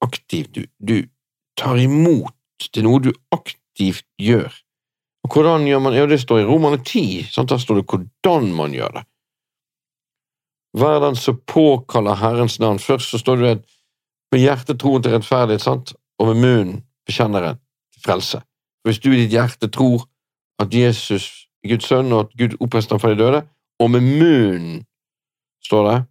[0.05, 0.47] aktiv.
[0.55, 1.09] Du, du
[1.59, 2.35] tar imot.
[2.77, 4.53] Er noe du aktivt gjør.
[5.27, 7.51] Og hvordan gjør man Ja, det står i Romane 10, sant?
[7.51, 9.03] der står det hvordan man gjør det.
[10.79, 12.79] Hver den som påkaller Herrens navn.
[12.79, 13.65] Først så står det
[14.33, 15.95] med hjertet troen til rettferdighet, sant?
[16.19, 17.59] og med munnen bekjenner en
[17.95, 18.41] til frelse.
[18.85, 20.07] Hvis du i ditt hjerte tror
[20.63, 23.43] at Jesus er Guds sønn, og at Gud oppreiste ham fra de døde,
[23.81, 24.85] og med munnen,
[25.65, 26.05] står det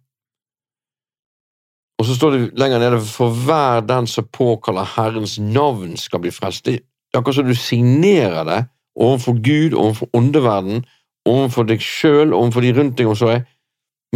[1.98, 6.30] Og så står det lenger nede for hver den som påkaller Herrens navn, skal bli
[6.30, 6.66] frelst.
[6.66, 8.64] Det er akkurat som du signerer det
[8.96, 10.84] overfor Gud, overfor åndeverden,
[11.28, 13.44] overfor deg sjøl, overfor de rundt deg, og så er,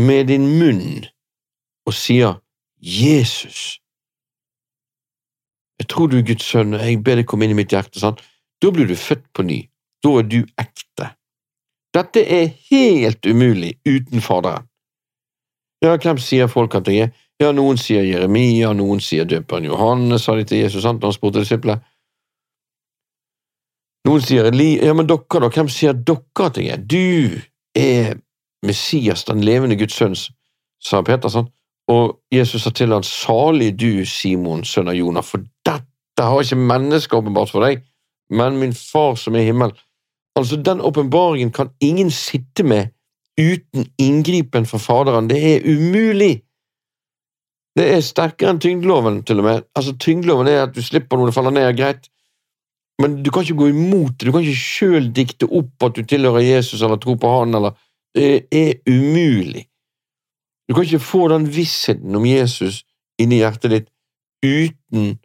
[0.01, 1.05] med din munn,
[1.87, 2.39] og sier
[2.81, 3.81] Jesus
[5.81, 7.97] jeg tror du er Guds sønn, og jeg ber deg komme inn i mitt hjerte.
[8.03, 8.19] Sant?
[8.61, 9.63] Da blir du født på ny.
[10.05, 11.07] Da er du ekte.
[11.97, 14.69] Dette er helt umulig uten Faderen.
[15.81, 17.15] Ja, hvem sier folk at jeg er?
[17.41, 21.41] Ja, noen sier Jeremia, noen sier døperen Johannes, sa de til Jesus, sant, han spurte
[21.41, 21.81] disiplene.
[24.09, 26.81] Noen sier ja, men dere, da, hvem sier dere at jeg er?
[26.81, 27.41] Du
[27.77, 28.15] er
[28.67, 30.17] Messias, den levende Guds sønn,
[30.81, 31.45] sa Peter?
[31.91, 36.61] Og Jesus sa til han, salig du, Simon, sønn av Jonah, for dette har ikke
[36.61, 37.85] mennesket åpenbart for deg,
[38.33, 39.75] men min far som er i himmel.
[40.39, 42.95] Altså, den åpenbaringen kan ingen sitte med
[43.41, 45.29] uten inngripen fra Faderen.
[45.29, 46.39] Det er umulig!
[47.79, 49.67] Det er sterkere enn tyngdeloven, til og med.
[49.79, 52.09] Altså, Tyngdeloven er at du slipper noe det faller ned, greit,
[53.01, 54.29] men du kan ikke gå imot det.
[54.29, 57.77] Du kan ikke sjøl dikte opp at du tilhører Jesus eller tror på Han, eller
[58.15, 59.69] Det er umulig.
[60.69, 62.85] Du kan ikke få den vissheten om Jesus
[63.19, 63.89] inni hjertet ditt
[64.43, 65.19] uten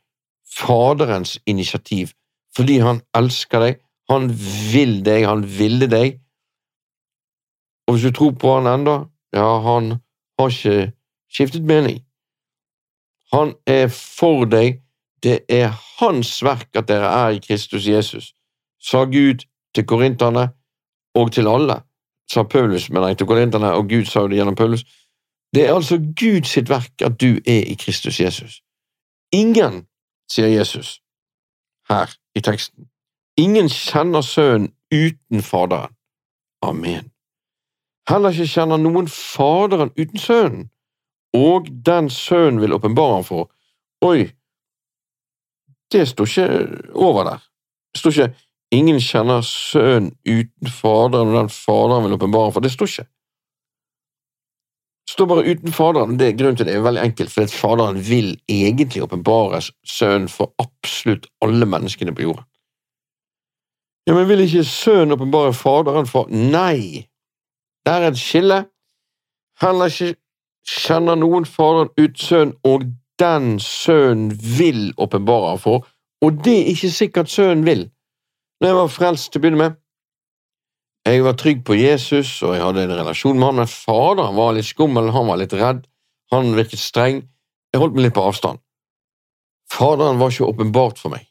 [0.56, 2.14] Faderens initiativ,
[2.56, 4.30] fordi han elsker deg, han
[4.72, 6.20] vil deg, han ville deg.
[7.88, 8.96] Og hvis du tror på han enda,
[9.36, 9.98] ja, han
[10.40, 10.92] har ikke
[11.32, 12.02] skiftet mening.
[13.34, 14.82] Han er for deg,
[15.24, 18.34] det er hans verk at dere er i Kristus Jesus,
[18.82, 20.50] sa Gud til korinterne
[21.16, 21.82] og til alle,
[22.32, 24.86] sa Paulus, men jeg til korinterne, og Gud sa det gjennom Paulus.
[25.56, 28.62] Det er altså Guds sitt verk at du er i Kristus Jesus.
[29.32, 29.86] Ingen,
[30.32, 31.02] sier Jesus
[31.90, 32.90] her i teksten,
[33.38, 35.94] ingen kjenner Sønnen uten Faderen.
[36.62, 37.12] Amen.
[38.10, 40.70] Heller ikke kjenner noen Faderen uten Sønnen,
[41.34, 43.52] og den Sønnen vil åpenbare ham for.
[44.02, 44.32] Oi,
[45.92, 46.48] det står ikke
[46.94, 47.44] over der.
[47.94, 48.34] Det står ikke
[48.72, 52.60] ingen kjenner Sønnen uten Faderen, og den Faderen vil åpenbare for.
[52.60, 53.08] Det står ikke
[55.06, 56.20] Det står bare uten Faderen.
[56.20, 60.54] Det er grunnen til det er veldig enkelt, for Faderen vil egentlig åpenbare Sønnen for
[60.60, 62.46] absolutt alle menneskene på jorden.
[64.08, 67.08] Ja, men vil ikke Sønnen åpenbare Faderen for Nei,
[67.86, 68.66] der er et skille.
[69.62, 70.16] Heller ikke
[70.66, 75.88] kjenner noen Faderen ut Sønnen, og den Sønnen vil åpenbare for,
[76.22, 77.88] og det er ikke sikkert Sønnen vil.
[78.62, 79.80] Når jeg var frelst til å begynne med,
[81.06, 84.56] jeg var trygg på Jesus, og jeg hadde en relasjon med han, men faderen var
[84.58, 85.84] litt skummel, han var litt redd,
[86.34, 87.20] han virket streng.
[87.70, 88.62] Jeg holdt meg litt på avstand.
[89.70, 91.28] Faderen var ikke åpenbart for meg.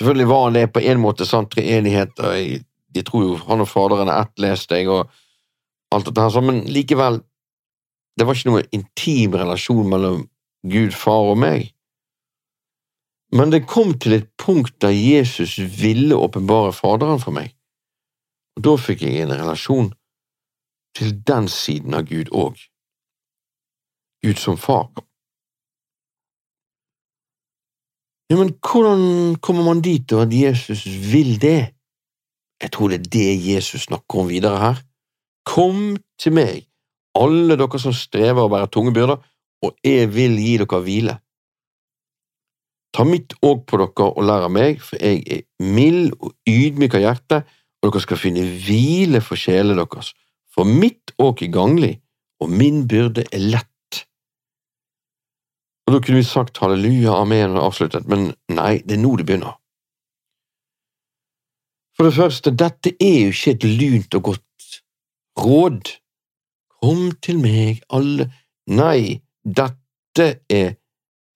[0.00, 2.64] Selvfølgelig var han det på en måte, sant, treenighet, og jeg,
[2.96, 6.64] de tror jo han og faderen er ett, leste jeg, og alt dette her, men
[6.66, 7.20] likevel,
[8.18, 10.24] det var ikke noen intim relasjon mellom
[10.70, 11.72] Gud far og meg.
[13.34, 17.52] Men det kom til et punkt der Jesus ville åpenbare Faderen for meg,
[18.56, 19.90] og da fikk jeg en relasjon
[20.96, 22.56] til den siden av Gud òg.
[24.24, 24.88] Gud som far.
[28.30, 31.76] Ja, men hvordan kommer man dit og at Jesus vil det?
[32.62, 34.80] Jeg tror det er det Jesus snakker om videre her.
[35.46, 36.64] Kom til meg,
[37.14, 39.20] alle dere som strever og bærer tunge byrder,
[39.64, 41.16] og jeg vil gi dere hvile.
[42.96, 46.96] Ta mitt åk på dere og lær av meg, for jeg er mild og ydmyk
[46.96, 47.42] av hjerte,
[47.82, 50.14] og dere skal finne hvile for sjelene deres.
[50.52, 51.96] For mitt åk er ganglig,
[52.40, 54.02] og min byrde er lett.
[55.86, 59.26] Og Da kunne vi sagt halleluja, amen og avsluttet, men nei, det er nå det
[59.28, 59.54] begynner.
[61.96, 64.80] For det første, dette er jo ikke et lunt og godt
[65.40, 65.92] råd.
[66.80, 68.30] Kom til meg, alle…
[68.66, 70.74] Nei, dette er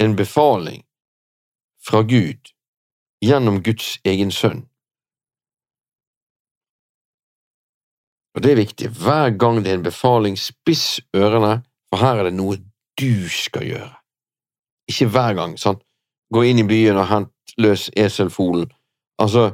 [0.03, 0.83] en befaling
[1.87, 2.51] fra Gud
[3.23, 4.65] gjennom Guds egen sønn.
[8.35, 12.31] Og det er viktig, hver gang det er en befaling, spiss ørene, for her er
[12.31, 12.59] det noe
[12.99, 13.95] du skal gjøre.
[14.91, 15.83] Ikke hver gang, sant?
[16.35, 18.71] Gå inn i byen og hent løs eselfolen.
[19.23, 19.51] Altså,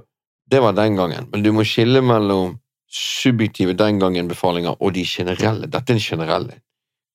[0.50, 2.58] det var den gangen, men du må skille mellom
[2.92, 5.68] subjektive den gangen-befalinger og de generelle.
[5.72, 6.60] Dette er en generelle.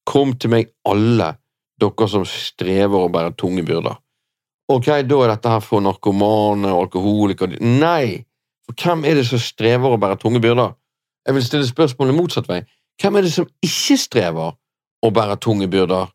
[0.08, 1.36] Kom til meg, alle
[1.82, 3.98] dere som strever og bærer tunge byrder.
[4.72, 8.22] Ok, da er dette her for narkomane og alkoholikere Nei!
[8.66, 10.76] For hvem er det som strever og bærer tunge byrder?
[11.26, 12.62] Jeg vil stille spørsmålet motsatt vei.
[13.02, 14.56] Hvem er det som ikke strever
[15.02, 16.14] og bærer tunge byrder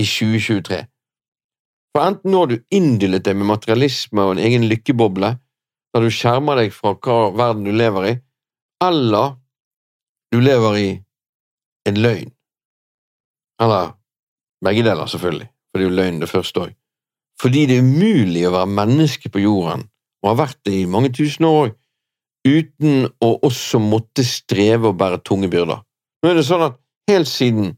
[0.00, 0.80] i 2023?
[1.94, 5.36] For enten nå har du inndyllet deg med materialisme og en egen lykkeboble,
[5.94, 8.14] der du skjermer deg fra hva verden du lever i,
[8.82, 9.36] eller
[10.34, 10.88] du lever i
[11.86, 12.32] en løgn.
[13.62, 13.94] Eller
[14.64, 16.74] begge deler, selvfølgelig, for det er jo løgn det første òg.
[17.40, 19.88] Fordi det er umulig å være menneske på jorden,
[20.22, 21.74] og har vært det i mange tusen år
[22.44, 25.80] uten å også måtte streve og bære tunge byrder.
[26.22, 26.76] Nå er det sånn at
[27.10, 27.72] helt siden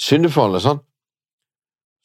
[0.00, 0.84] syndefallet, sant,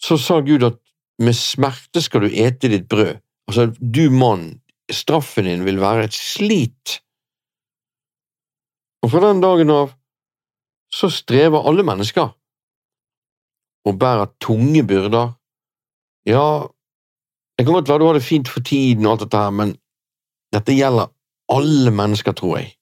[0.03, 0.79] så sa Gud at
[1.23, 3.17] med smerte skal du ete ditt brød.
[3.49, 4.59] Altså, du mann,
[4.91, 6.99] straffen din vil være et slit.
[9.03, 9.95] Og fra den dagen av
[10.93, 12.29] så strever alle mennesker
[13.87, 15.33] og bærer tunge byrder.
[16.27, 16.67] Ja,
[17.57, 19.75] det kan godt være du har det fint for tiden og alt dette her, men
[20.53, 21.13] dette gjelder
[21.53, 22.73] alle mennesker, tror jeg.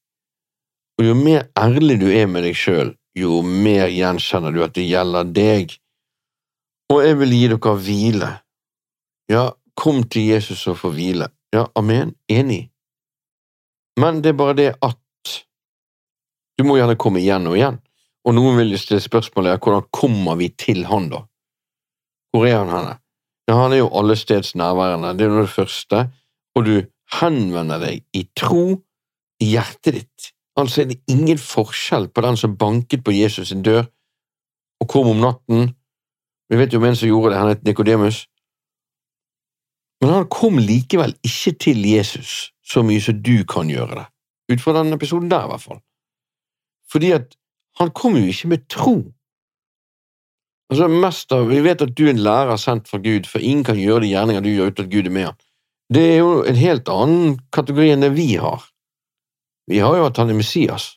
[1.00, 4.88] Og jo mer ærlig du er med deg sjøl, jo mer gjenkjenner du at det
[4.88, 5.78] gjelder deg.
[6.94, 8.32] Og jeg vil gi dere hvile.
[9.32, 11.30] Ja, kom til Jesus og få hvile.
[11.54, 12.70] Ja, amen, enig.
[14.00, 15.02] Men det er bare det at
[16.60, 17.80] du må gjerne komme igjen og igjen.
[18.26, 21.22] Og noen vil jo stille spørsmålet hvordan kommer vi til han, da?
[22.34, 22.96] Hvor er han henne?
[23.46, 26.00] Ja, han er jo allesteds nærværende, det er jo det første,
[26.56, 26.76] og du
[27.20, 28.80] henvender deg i tro
[29.42, 30.32] i hjertet ditt.
[30.58, 33.84] Altså er det ingen forskjell på den som banket på Jesus sin dør
[34.82, 35.76] og kom om natten.
[36.50, 38.26] Vi vet jo om en som gjorde det, han het Nikodemus.
[40.02, 44.06] Men han kom likevel ikke til Jesus så mye som du kan gjøre det,
[44.54, 45.82] ut fra den episoden der, i hvert fall.
[46.92, 47.36] Fordi at
[47.80, 48.96] han kommer jo ikke med tro.
[50.70, 53.78] Altså, mester, Vi vet at du er en lærer sendt fra Gud, for ingen kan
[53.78, 55.42] gjøre de gjerninger du gjør uten at Gud er med han.
[55.94, 58.64] Det er jo en helt annen kategori enn det vi har.
[59.70, 60.96] Vi har jo at han er Messias.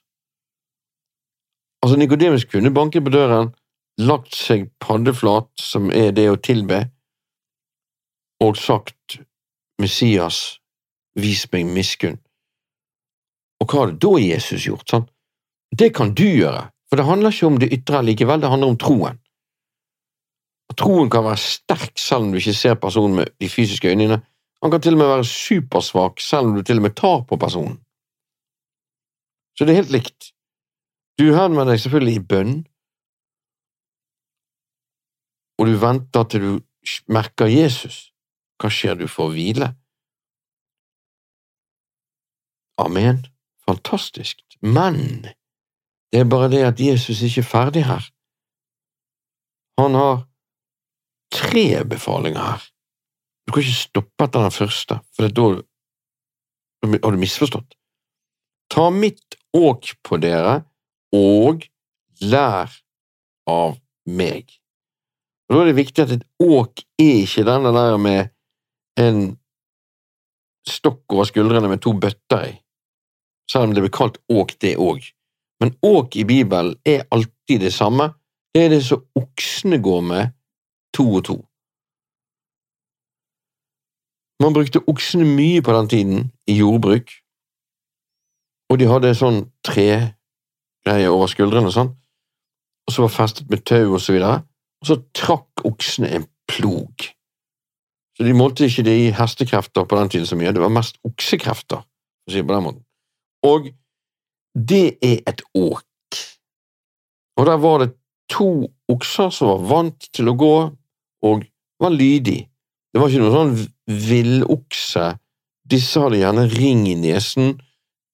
[1.83, 3.53] Altså, Nikodemus kunne banket på døren,
[3.99, 6.87] lagt seg paddeflat, som er det å tilbe,
[8.41, 9.19] og sagt
[9.83, 10.59] Messias,
[11.19, 12.19] vis meg miskunn.
[13.59, 14.88] Og hva hadde da Jesus gjort?
[14.88, 15.11] sant?
[15.76, 18.78] Det kan du gjøre, for det handler ikke om det ytre likevel, det handler om
[18.81, 19.18] troen.
[20.68, 24.20] Og Troen kan være sterk selv om du ikke ser personen med de fysiske øynene.
[24.62, 27.37] Han kan til og med være supersvak selv om du til og med tar på
[27.37, 27.78] personen.
[29.57, 30.32] Så det er helt likt.
[31.18, 32.53] Du henvender deg selvfølgelig i bønn,
[35.59, 36.53] og du venter til du
[37.11, 38.12] merker Jesus.
[38.59, 39.72] Hva skjer du for å hvile?
[42.78, 43.24] Amen.
[43.66, 44.38] Fantastisk.
[44.62, 45.26] Men
[46.12, 48.04] det er bare det at Jesus ikke er ferdig her.
[49.78, 50.24] Han har
[51.34, 52.62] tre befalinger her.
[53.46, 55.48] Du kan ikke stoppe etter den første, for da
[56.92, 57.76] har du misforstått.
[58.72, 60.62] Ta mitt åk på dere,
[61.16, 61.64] og
[62.20, 62.72] lær
[63.48, 64.50] av meg.
[65.48, 68.28] Og Da er det viktig at et åk er ikke denne der med
[69.00, 69.38] en
[70.68, 72.54] stokk over skuldrene med to bøtter i,
[73.48, 75.00] selv om det blir kalt åk, det òg.
[75.61, 78.12] Men åk i Bibelen er alltid det samme.
[78.54, 80.34] Det er det som oksene går med
[80.94, 81.38] to og to.
[84.42, 87.11] Man brukte oksene mye på den tiden i jordbruk,
[88.70, 91.90] og de hadde sånn tregreie over skuldrene og sånn,
[92.86, 94.44] og så var festet med tau og så videre,
[94.78, 97.09] og så trakk oksene en plog.
[98.14, 101.02] Så de målte ikke det i hestekrefter på den tiden så mye, det var mest
[101.06, 102.84] oksekrefter, for å si det på den måten.
[103.46, 103.68] Og
[104.59, 105.84] det er et åk.
[107.38, 107.92] Og der var det
[108.30, 110.54] to okser som var vant til å gå
[111.28, 111.44] og
[111.78, 112.40] var lydig.
[112.92, 113.54] Det var ikke noe sånn
[114.09, 115.12] villokse.
[115.68, 117.59] Disse hadde gjerne ring i nesen,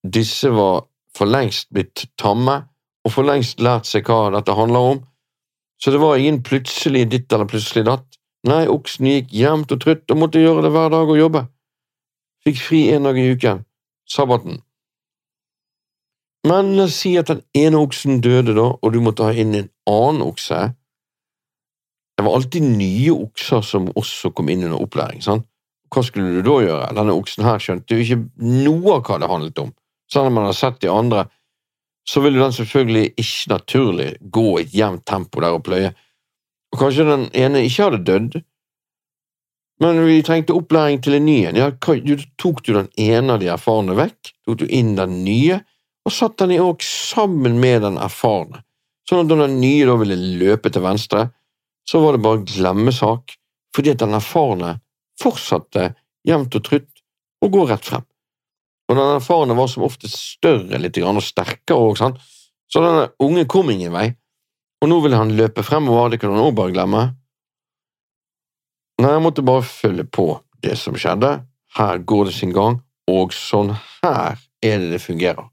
[0.05, 0.85] disse var
[1.15, 2.65] for lengst blitt tamme
[3.07, 5.01] og for lengst lært seg hva dette handler om,
[5.81, 8.07] så det var ingen plutselig ditt eller plutselig datt.
[8.49, 11.45] Nei, oksen gikk jevnt og trutt og måtte gjøre det hver dag og jobbe.
[12.45, 13.63] Fikk fri en dag i uken,
[14.11, 14.61] sabbaten.
[16.45, 19.55] Men la oss si at den ene oksen døde, da, og du måtte ha inn
[19.57, 20.61] en annen okse.
[22.15, 25.23] Det var alltid nye okser som også kom inn under opplæring.
[25.25, 25.49] sant?
[25.95, 26.93] Hva skulle du da gjøre?
[26.97, 29.73] Denne oksen her skjønte jo ikke noe av hva det handlet om.
[30.11, 31.27] Selv om man har sett de andre,
[32.09, 35.95] så vil den selvfølgelig ikke naturlig gå i et jevnt tempo der og pløye.
[36.75, 38.41] Og kanskje den ene ikke hadde dødd,
[39.83, 41.59] men vi trengte opplæring til en ny en.
[41.59, 41.71] Ja,
[42.39, 45.61] tok du den ene av de erfarne vekk, tok du inn den nye,
[46.05, 48.61] og satt han i åk sammen med den erfarne,
[49.09, 51.29] sånn at når den nye da ville løpe til venstre,
[51.89, 53.37] så var det bare glemmesak,
[53.77, 54.79] fordi at den erfarne
[55.21, 55.93] fortsatte
[56.29, 57.05] jevnt og trutt
[57.45, 58.05] å gå rett frem.
[58.89, 62.01] Og den erfarne var som oftest større litt og sterkere òg,
[62.69, 64.11] så denne unge kom ingen vei,
[64.85, 67.05] og nå ville han løpe fremover, det kunne han også bare glemme.
[69.01, 70.29] Nei, jeg måtte bare følge på
[70.65, 71.39] det som skjedde,
[71.79, 72.79] her går det sin gang,
[73.11, 75.49] og sånn her er det det fungerer.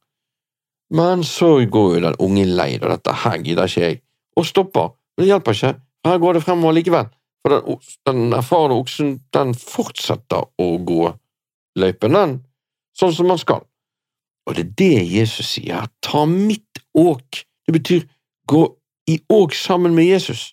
[0.92, 4.00] Men så går jo den unge lei av dette, her gidder ikke jeg,
[4.36, 5.74] og stopper, men det hjelper ikke,
[6.08, 7.10] her går det fremover likevel,
[7.42, 11.14] for den, den erfarne oksen, den fortsetter å gå
[11.80, 12.38] løypen, den,
[12.98, 13.64] sånn som man skal.
[14.50, 18.08] Og det er det Jesus sier, ta mitt åk, det betyr
[18.52, 18.66] gå
[19.08, 20.52] i åk sammen med Jesus.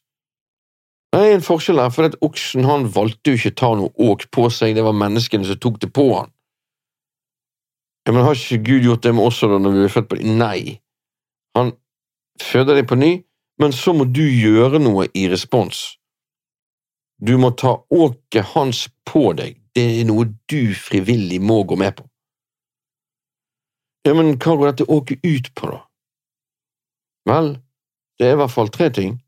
[1.12, 4.11] Det er en forskjell her, for at oksen han valgte jo ikke å ta noe
[4.11, 6.30] åk på seg, det var menneskene som tok det på han.
[8.09, 10.17] Ja, men Har ikke Gud gjort det med oss da når vi ble født på
[10.17, 10.35] ny?
[10.41, 10.61] Nei.
[11.59, 11.75] Han
[12.41, 13.11] føder deg på ny,
[13.61, 15.99] men så må du gjøre noe i respons.
[17.21, 21.99] Du må ta åket hans på deg, det er noe du frivillig må gå med
[21.99, 22.07] på.
[24.09, 25.83] Ja, men hva går dette åket ut på, da?
[27.29, 27.51] Vel,
[28.17, 29.19] det er i hvert fall tre ting.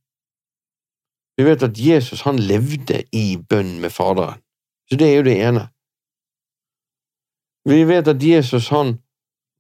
[1.37, 4.41] Vi vet at Jesus han levde i bønn med Faderen,
[4.89, 5.67] så det er jo det ene.
[7.69, 8.99] Vi vet at Jesus han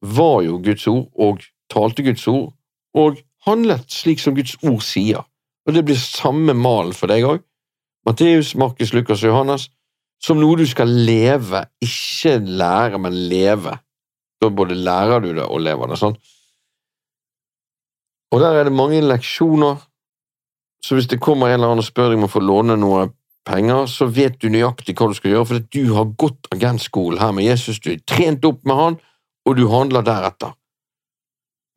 [0.00, 2.54] var jo Guds ord og talte Guds ord,
[2.96, 5.26] og handlet slik som Guds ord sier,
[5.66, 7.44] og det blir samme malen for deg òg.
[8.08, 9.68] Matteus, Markus, Lukas og Johannes,
[10.20, 13.76] som noe du skal leve, ikke lære, men leve.
[14.40, 15.98] Da både lærer du det og lever det.
[16.00, 16.16] sånn.
[18.32, 19.80] Og der er det mange leksjoner,
[20.84, 23.08] så hvis det kommer en eller annen og spør deg om å få låne noe
[23.50, 27.34] penger, så vet du nøyaktig hva du skal gjøre, fordi du har gått agentskolen her
[27.36, 28.98] med Jesus, du er trent opp med han,
[29.48, 30.54] og du handler deretter.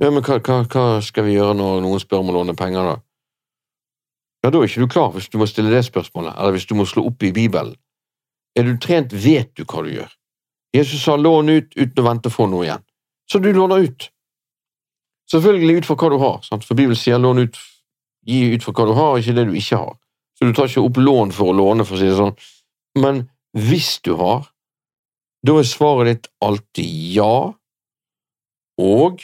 [0.01, 2.91] Ja, men hva, hva, hva skal vi gjøre når noen spør om å låne penger,
[2.91, 2.95] da?
[4.43, 6.75] Ja, da er ikke du klar hvis du må stille det spørsmålet, eller hvis du
[6.75, 7.77] må slå opp i Bibelen.
[8.59, 10.11] Er du trent, vet du hva du gjør.
[10.75, 12.83] Jesus sa lån ut uten å vente å få noe igjen.
[13.29, 14.09] Så du låner ut.
[15.31, 16.65] Selvfølgelig ut fra hva du har, sant?
[16.67, 17.59] for Bibelen sier lån ut,
[18.27, 19.95] gi ut fra hva du har, ikke det du ikke har.
[20.43, 22.35] Du tar ikke opp lån for å låne, for å si det sånn.
[22.99, 23.23] Men
[23.55, 24.49] hvis du har,
[25.43, 27.53] da er svaret ditt alltid ja,
[28.81, 29.23] og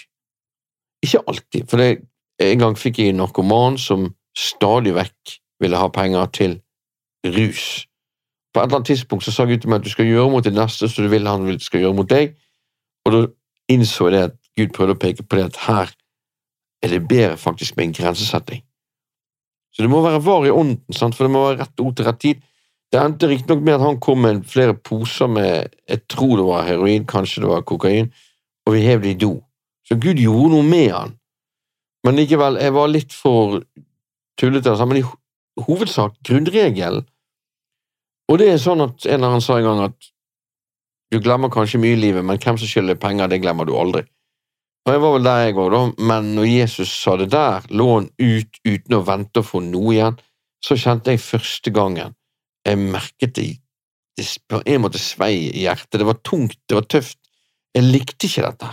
[1.04, 1.90] ikke alltid, for det,
[2.44, 6.58] en gang fikk jeg en narkoman som stadig vekk ville ha penger til
[7.26, 7.86] rus.
[8.54, 10.46] På et eller annet tidspunkt så sa Gud til meg at du skal gjøre mot
[10.46, 12.36] det neste så du vil han skal gjøre mot deg,
[13.06, 13.26] og da
[13.70, 15.94] innså jeg det at Gud prøvde å peke på det at her
[16.84, 18.64] er det bedre faktisk med en grensesetting.
[19.76, 21.16] Så det må være var i ånden, sant?
[21.16, 22.42] for det må være rett ord til rett tid.
[22.90, 26.66] Det endte riktignok med at han kom med flere poser med jeg tror det var
[26.66, 28.10] heroin, kanskje det var kokain,
[28.66, 29.36] og vi hev det i do.
[29.86, 31.14] Så Gud gjorde noe med han.
[32.06, 33.60] Men likevel, jeg var litt for
[34.40, 34.72] tullete.
[34.72, 34.86] Altså.
[34.90, 37.08] Men i hovedsak, grunnregelen
[38.30, 40.10] Og det er sånn at en eller annen sa en gang at
[41.10, 44.04] du glemmer kanskje mye i livet, men hvem som skylder penger, det glemmer du aldri.
[44.90, 45.80] Og jeg var vel der jeg òg, da,
[46.10, 49.92] men når Jesus sa det der, lå han ut uten å vente å få noe
[49.94, 50.16] igjen,
[50.66, 52.16] så kjente jeg første gangen
[52.66, 53.44] jeg merket det,
[54.18, 56.00] det på en måte svei i hjertet.
[56.02, 57.20] Det var tungt, det var tøft.
[57.78, 58.72] Jeg likte ikke dette.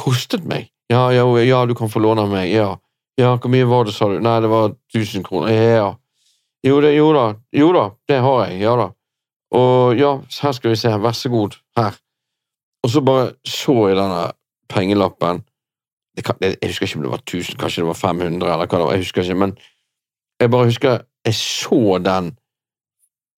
[0.00, 0.70] Kostet meg.
[0.88, 2.48] Ja, ja, ja, du kan få låne meg.
[2.54, 2.70] Ja.
[3.20, 4.16] Ja, hvor mye var det, sa du?
[4.24, 5.52] Nei, det var 1000 kroner.
[5.52, 5.90] Ja.
[6.64, 8.62] Jo, det, jo da, jo da, det har jeg.
[8.64, 8.88] Ja da.
[9.54, 12.00] Og ja, her skal vi se, vær så god, her.
[12.84, 14.24] Og så bare så jeg denne
[14.70, 15.42] pengelappen.
[16.24, 18.86] Kan, jeg husker ikke om det var 1000, kanskje det var 500, eller hva det
[18.86, 19.54] var, jeg husker ikke, men
[20.40, 22.34] jeg bare husker jeg så den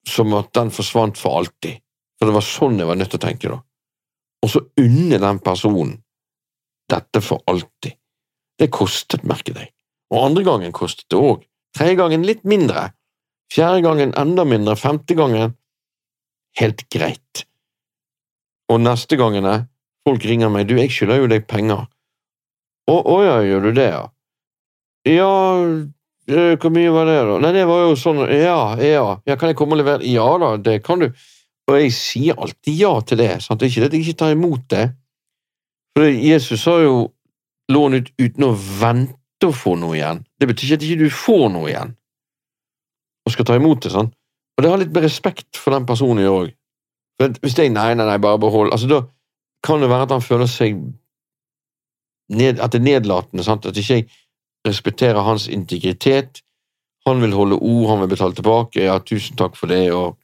[0.06, 1.80] som at den forsvant for alltid.
[2.16, 3.60] For det var sånn jeg var nødt til å tenke da.
[4.44, 5.96] Og så unne den personen
[6.90, 7.96] dette for alltid.
[8.56, 9.72] Det kostet, merket jeg.
[10.14, 11.42] Og andre gangen kostet det òg.
[11.76, 12.90] Tredje gangen litt mindre.
[13.52, 14.76] Fjerde gangen enda mindre.
[14.78, 15.56] Femte gangen
[16.60, 17.44] helt greit.
[18.72, 19.66] Og neste gangene
[20.07, 21.86] folk ringer meg, du, jeg skylder jo deg penger.
[22.86, 24.04] Å, å ja, gjør du det, ja?
[25.07, 25.30] Ja,
[26.30, 27.38] eh, hvor mye var det, da?
[27.42, 30.07] Nei, det var jo sånn, ja, ja, ja, kan jeg komme og levere?
[30.07, 31.11] Ja da, det kan du.
[31.66, 33.59] Og jeg sier alltid ja til det, sant?
[33.59, 34.84] Det er ikke det at jeg ikke tar imot det.
[35.96, 36.98] For Jesus har jo
[37.72, 40.22] lån ut uten å vente å få noe igjen.
[40.38, 41.96] Det betyr ikke at ikke du får noe igjen,
[43.26, 43.94] og skal ta imot det.
[43.94, 44.12] sånn.
[44.57, 46.54] Og det har litt respekt for den personen gjøre òg.
[47.42, 48.98] Hvis jeg nei, nei, nei, bare behold altså Da
[49.66, 50.78] kan det være at han føler seg
[52.30, 53.44] ned, At det er nedlatende.
[53.44, 53.66] sant?
[53.66, 54.08] At ikke jeg
[54.66, 56.42] respekterer hans integritet.
[57.06, 58.82] Han vil holde ord, han vil betale tilbake.
[58.82, 60.16] Ja, tusen takk for det, og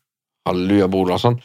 [0.47, 1.21] halleluja, broder.
[1.23, 1.39] Sånn.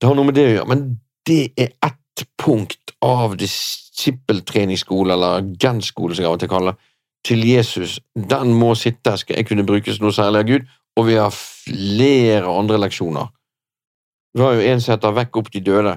[0.00, 0.68] Det har noe med det å gjøre.
[0.72, 0.86] Men
[1.28, 6.78] det er ett punkt av disippeltreningsskole, eller agentskole, som jeg av og til kaller
[7.26, 7.98] til Jesus.
[8.14, 9.18] Den må sitte.
[9.20, 10.72] Skal jeg kunne brukes noe særlig av Gud?
[10.96, 13.28] Og vi har flere andre leksjoner.
[14.36, 15.96] Vi har jo en som heter Vekk opp de døde.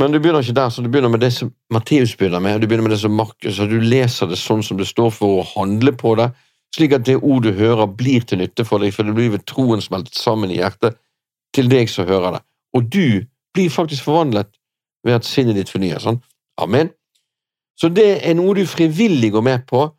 [0.00, 2.66] Men du begynner ikke der, så du begynner med det som Matteus begynner med, du
[2.66, 5.48] begynner med det som Markus, og du leser det sånn som det står for å
[5.52, 6.30] handle på det,
[6.72, 9.44] slik at det ord du hører, blir til nytte for deg, for det blir ved
[9.48, 10.96] troen smeltet sammen i hjertet
[11.52, 12.42] til deg som hører det.
[12.72, 14.48] Og du blir faktisk forvandlet
[15.04, 16.00] ved at sinnet ditt fornyer.
[16.00, 16.22] Sånn.
[16.62, 16.92] Amen.
[17.76, 19.90] Så det er noe du frivillig går med på.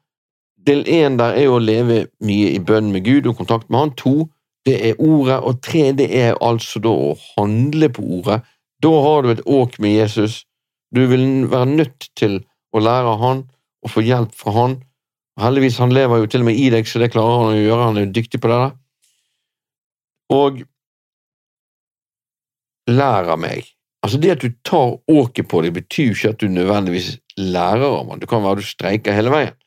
[0.64, 3.80] Del én der er jo å leve mye i bønn med Gud og kontakt med
[3.80, 3.94] Han.
[4.00, 4.16] To,
[4.66, 5.42] det er ordet.
[5.44, 8.40] Og tre, det er altså da å handle på ordet.
[8.84, 10.44] Da har du et åk med Jesus.
[10.94, 12.42] Du vil være nødt til
[12.74, 13.46] å lære av han
[13.84, 14.82] og få hjelp fra han
[15.42, 17.86] Heldigvis, han lever jo til og med i deg, så det klarer han å gjøre.
[17.88, 18.74] Han er jo dyktig på det der.
[20.34, 20.60] Og
[22.90, 23.72] lærer meg.
[24.04, 27.10] Altså, det at du tar åket på deg, betyr jo ikke at du nødvendigvis
[27.40, 28.22] lærer av ham.
[28.22, 29.58] Det kan være du streiker hele veien.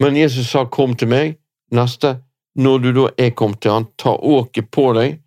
[0.00, 1.36] Men Jesus sa 'kom til meg'.
[1.72, 2.22] Neste,
[2.56, 5.20] når du da er kommet til han, ta åket på deg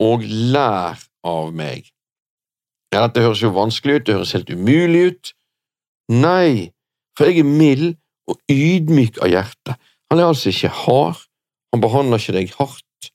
[0.00, 1.84] og lær av meg.
[2.94, 5.32] Ja, dette høres jo vanskelig ut, det høres helt umulig ut.
[6.12, 6.72] Nei,
[7.18, 7.88] for jeg er mild
[8.28, 9.76] og ydmyk av hjerte.
[10.08, 11.20] Han er altså ikke hard,
[11.72, 13.10] han behandler ikke deg hardt.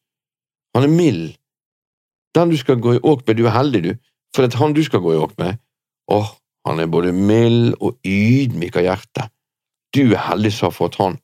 [0.77, 1.33] Han er mild.
[2.37, 3.91] Den du skal gå i åk med, du er heldig, du,
[4.33, 5.61] for det er han du skal gå i åk med,
[6.13, 6.33] åh,
[6.67, 9.27] han er både mild og ydmyk av hjerte.
[9.93, 11.17] Du er heldig som har fått han.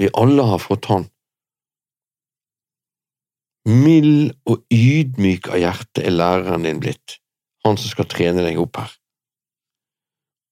[0.00, 1.06] Vi alle har fått han.
[3.70, 7.20] Mild og ydmyk av hjerte er læreren din blitt,
[7.64, 8.92] han som skal trene deg opp her.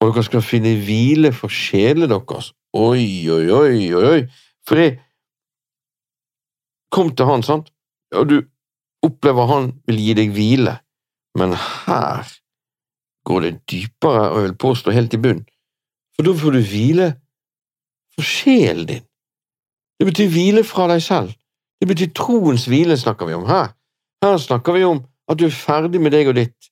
[0.02, 4.20] Og dere skal finne hvile for sjelene deres Oi, oi, oi, oi, oi.
[4.64, 4.96] For jeg
[6.92, 7.70] Kom til han, sant,
[8.12, 8.34] og du
[9.06, 10.74] opplever han vil gi deg hvile,
[11.40, 12.28] men her
[13.24, 15.40] går det dypere, og jeg vil påstå helt i bunn,
[16.12, 17.06] for da får du hvile
[18.12, 19.06] for sjelen din.
[19.96, 21.32] Det betyr hvile fra deg selv.
[21.80, 23.72] Det betyr troens hvile, snakker vi om her.
[24.22, 25.00] Her snakker vi om
[25.32, 26.71] at du er ferdig med deg og ditt.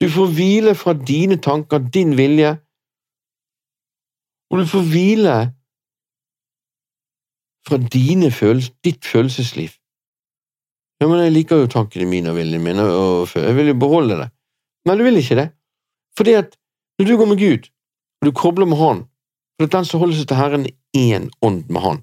[0.00, 2.54] Du får hvile fra dine tanker, din vilje,
[4.50, 5.34] og du får hvile
[7.68, 9.76] fra dine følelser, ditt følelsesliv.
[11.00, 14.18] Ja, men jeg liker jo tankene mine og viljen mine, og jeg vil jo beholde
[14.22, 14.28] det.
[14.88, 15.46] Men du vil ikke det,
[16.16, 16.56] fordi at
[16.98, 17.68] når du går med Gud,
[18.20, 19.04] og du kobler med Han,
[19.60, 22.02] for den som holder seg til Herren, er én ånd med Han,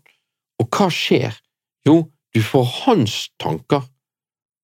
[0.61, 1.37] og hva skjer?
[1.89, 3.85] Jo, du får Hans tanker,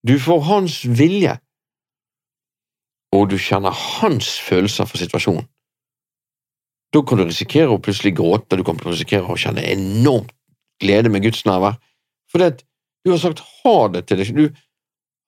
[0.07, 1.37] du får Hans vilje,
[3.13, 5.45] og du kjenner Hans følelser for situasjonen.
[6.93, 10.33] Da kan du risikere å plutselig gråte, du kan risikere å kjenne enormt
[10.81, 11.79] glede med Guds nærvær.
[12.29, 12.63] Fordi at
[13.05, 14.33] du har sagt ha det til deg.
[14.37, 14.43] Du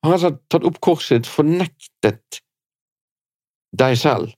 [0.05, 2.41] har altså tatt opp korset ditt, fornektet
[3.75, 4.33] deg selv.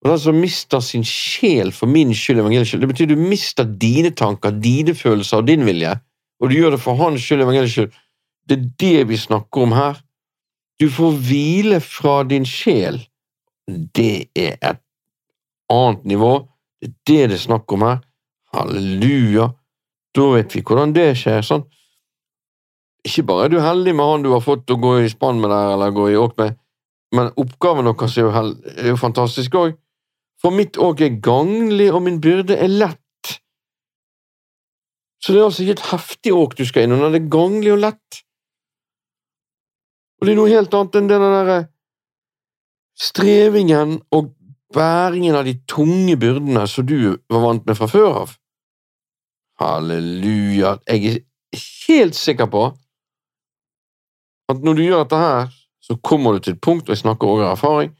[0.00, 3.68] Og Den som mister sin sjel for min skyld, evangeliets skyld, det betyr du mister
[3.68, 5.92] dine tanker, dine følelser og din vilje,
[6.40, 7.98] og du gjør det for hans skyld, evangeliets skyld.
[8.48, 10.00] Det er det vi snakker om her.
[10.80, 13.02] Du får hvile fra din sjel
[13.70, 14.80] det er et
[15.70, 16.32] annet nivå.
[16.80, 18.00] Det er det det er snakk om her.
[18.54, 19.50] Halleluja.
[20.16, 21.42] Da vet vi hvordan det skjer.
[21.46, 21.66] sånn.
[23.06, 25.52] Ikke bare er du heldig med han du har fått å gå i spann med
[25.52, 26.58] der, eller gå i åk med,
[27.16, 28.32] men oppgaven deres er jo,
[28.76, 29.78] er jo fantastisk òg.
[30.40, 33.32] For mitt åk er ganglig, og min byrde er lett.
[35.20, 37.80] Så det er altså ikke et heftig åk du skal innom, det er ganglig og
[37.86, 38.20] lett.
[40.20, 41.60] Og det er noe helt annet enn den derre
[43.00, 44.34] strevingen og
[44.74, 48.34] bæringen av de tunge byrdene som du var vant med fra før av.
[49.60, 50.76] Halleluja.
[50.88, 51.22] Jeg er
[51.88, 52.66] helt sikker på
[54.50, 55.50] at når du gjør dette her,
[55.80, 57.92] så kommer du til et punkt, og jeg snakker også av erfaring,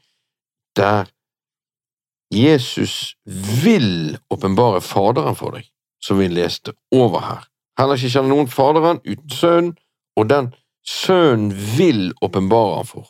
[0.77, 1.09] der
[2.31, 3.15] Jesus
[3.63, 5.65] vil åpenbare Faderen for deg,
[6.03, 7.47] som vi leste over her.
[7.79, 9.73] Heller ikke kjenner noen Faderen uten Sønnen,
[10.15, 10.51] og den
[10.87, 13.09] Sønnen vil åpenbare ham for.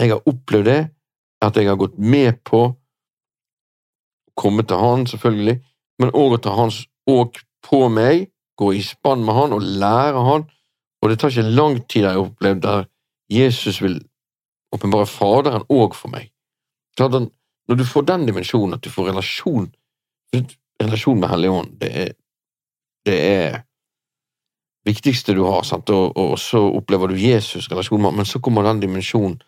[0.00, 0.80] Jeg har opplevd det,
[1.42, 2.72] at jeg har gått med på å
[4.38, 5.58] komme til Han, selvfølgelig,
[6.00, 10.24] men òg å ta Hans åk på meg, gå i spann med Han og lære
[10.28, 10.46] Han,
[11.02, 12.88] og det tar ikke lang tid jeg har opplevd der
[13.32, 13.98] Jesus vil
[14.72, 16.30] åpenbare Faderen òg for meg.
[17.00, 19.70] Når du får den dimensjonen, at du får relasjon
[20.82, 22.12] relasjon med Helligånden, det er
[23.06, 23.62] det er
[24.86, 25.66] viktigste du har?
[25.90, 29.40] Og, og så opplever du Jesus' relasjon men så kommer den dimensjonen,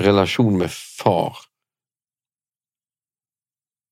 [0.00, 1.38] relasjon med far.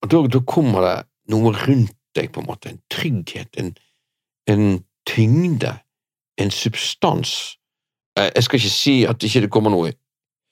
[0.02, 0.96] Og da, da, kommer det
[1.30, 3.72] noe rundt deg, på en måte, en trygghet, en,
[4.50, 5.76] en tyngde,
[6.36, 7.56] en substans.
[8.18, 9.94] Eh, jeg skal ikke si at ikke det kommer noe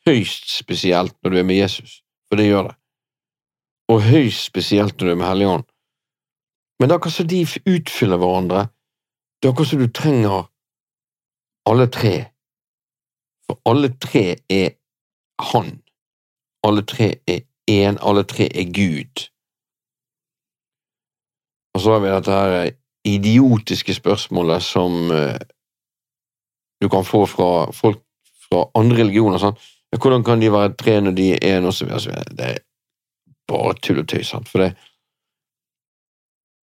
[0.09, 2.77] høyst spesielt når du er med Jesus, for det gjør det.
[3.91, 5.67] Og høyst spesielt når du er med Helligånd,
[6.81, 8.71] Men da kan så de utfyller hverandre
[9.41, 10.49] det er akkurat som du trenger
[11.71, 12.15] alle tre,
[13.47, 14.77] for alle tre er
[15.41, 15.81] Han.
[16.63, 19.31] Alle tre er én, alle tre er Gud.
[21.75, 22.71] Og så har vi dette her
[23.09, 25.41] idiotiske spørsmålet som uh,
[26.83, 28.03] du kan få fra folk
[28.51, 29.41] fra andre religioner.
[29.41, 29.57] Sånn.
[29.97, 31.71] Hvordan kan de være tre når de er én?
[32.37, 32.59] Det er
[33.49, 34.35] bare tull og tøys.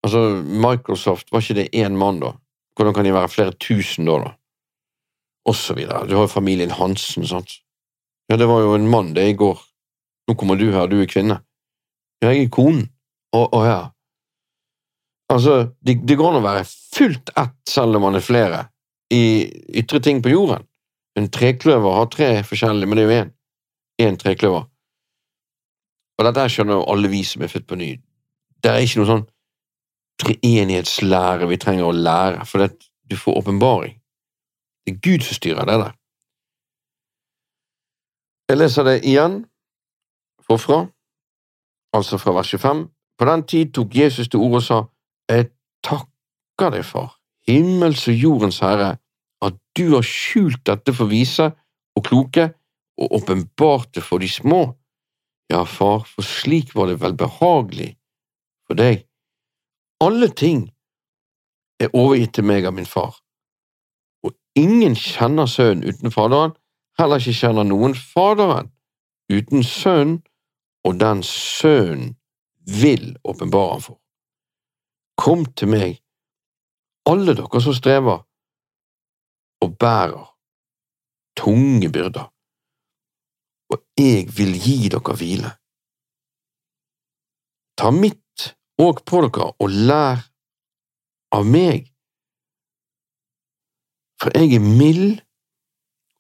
[0.05, 2.37] Altså, Microsoft, var ikke det én mann, da?
[2.77, 4.35] Hvordan kan de være flere tusen da, da?
[5.47, 6.05] Og så videre.
[6.09, 7.61] Du har jo familien Hansen, sant?
[8.29, 9.61] Ja, det var jo en mann, det, i går.
[10.29, 11.39] Nå kommer du her, du er kvinne.
[12.22, 12.89] Ja, jeg er konen.
[13.37, 13.81] Å, å ja.
[15.33, 18.66] Altså, det, det går an å være fullt ett selv om man er flere,
[19.14, 19.47] i
[19.79, 20.66] ytre ting på jorden.
[21.16, 23.31] En trekløver har tre forskjellige, men det er jo én.
[24.03, 24.66] Én trekløver.
[26.16, 27.95] Og dette skjønner jo alle vi som er født på ny.
[28.62, 29.27] Det er ikke noe sånn
[30.27, 32.74] treenighetslære vi trenger å lære, for det,
[33.11, 33.95] du får åpenbaring.
[34.87, 35.95] Det er Gud som styrer det der.
[38.51, 39.41] Jeg leser det igjen,
[40.47, 40.85] forfra,
[41.97, 42.85] altså fra vers 25.
[43.18, 44.83] På den tid tok Jesus til orde og sa,
[45.31, 45.51] Jeg
[45.83, 47.16] takker deg, far,
[47.49, 48.97] himmels og jordens herre,
[49.43, 51.51] at du har skjult dette for vise
[51.97, 52.53] og kloke
[52.97, 54.62] og åpenbart det for de små.
[55.51, 57.97] Ja, far, for slik var det vel behagelig
[58.66, 59.06] for deg
[60.01, 60.71] alle ting
[61.81, 63.17] er overgitt til meg av min far,
[64.25, 66.55] og ingen kjenner Sønnen uten Faderen,
[66.99, 68.73] heller ikke kjenner noen Faderen
[69.33, 70.23] uten Sønnen,
[70.87, 72.15] og den Sønnen
[72.67, 73.99] vil åpenbare ham for.
[75.19, 75.99] Kom til meg,
[77.09, 78.23] alle dere som strever
[79.65, 80.27] og bærer
[81.39, 82.29] tunge byrder,
[83.73, 85.51] og jeg vil gi dere hvile.
[87.77, 88.21] Ta mitt
[88.79, 90.22] og på dere, og lær
[91.35, 91.89] av meg.
[94.20, 95.18] For jeg er mild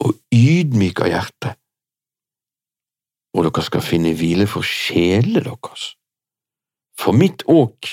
[0.04, 1.54] og ydmyk av hjerte,
[3.36, 5.94] og dere skal finne hvile for sjelene deres.
[6.96, 7.92] For mitt åk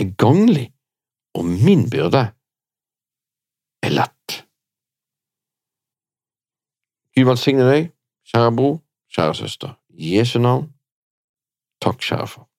[0.00, 0.70] er ganglig,
[1.36, 2.24] og min byrde
[3.82, 4.38] er lett.
[7.12, 7.90] Gud velsigne deg,
[8.32, 8.78] kjære bror,
[9.12, 9.76] kjære søster.
[9.92, 10.70] Jesu navn.
[11.84, 12.51] Takk, kjære far.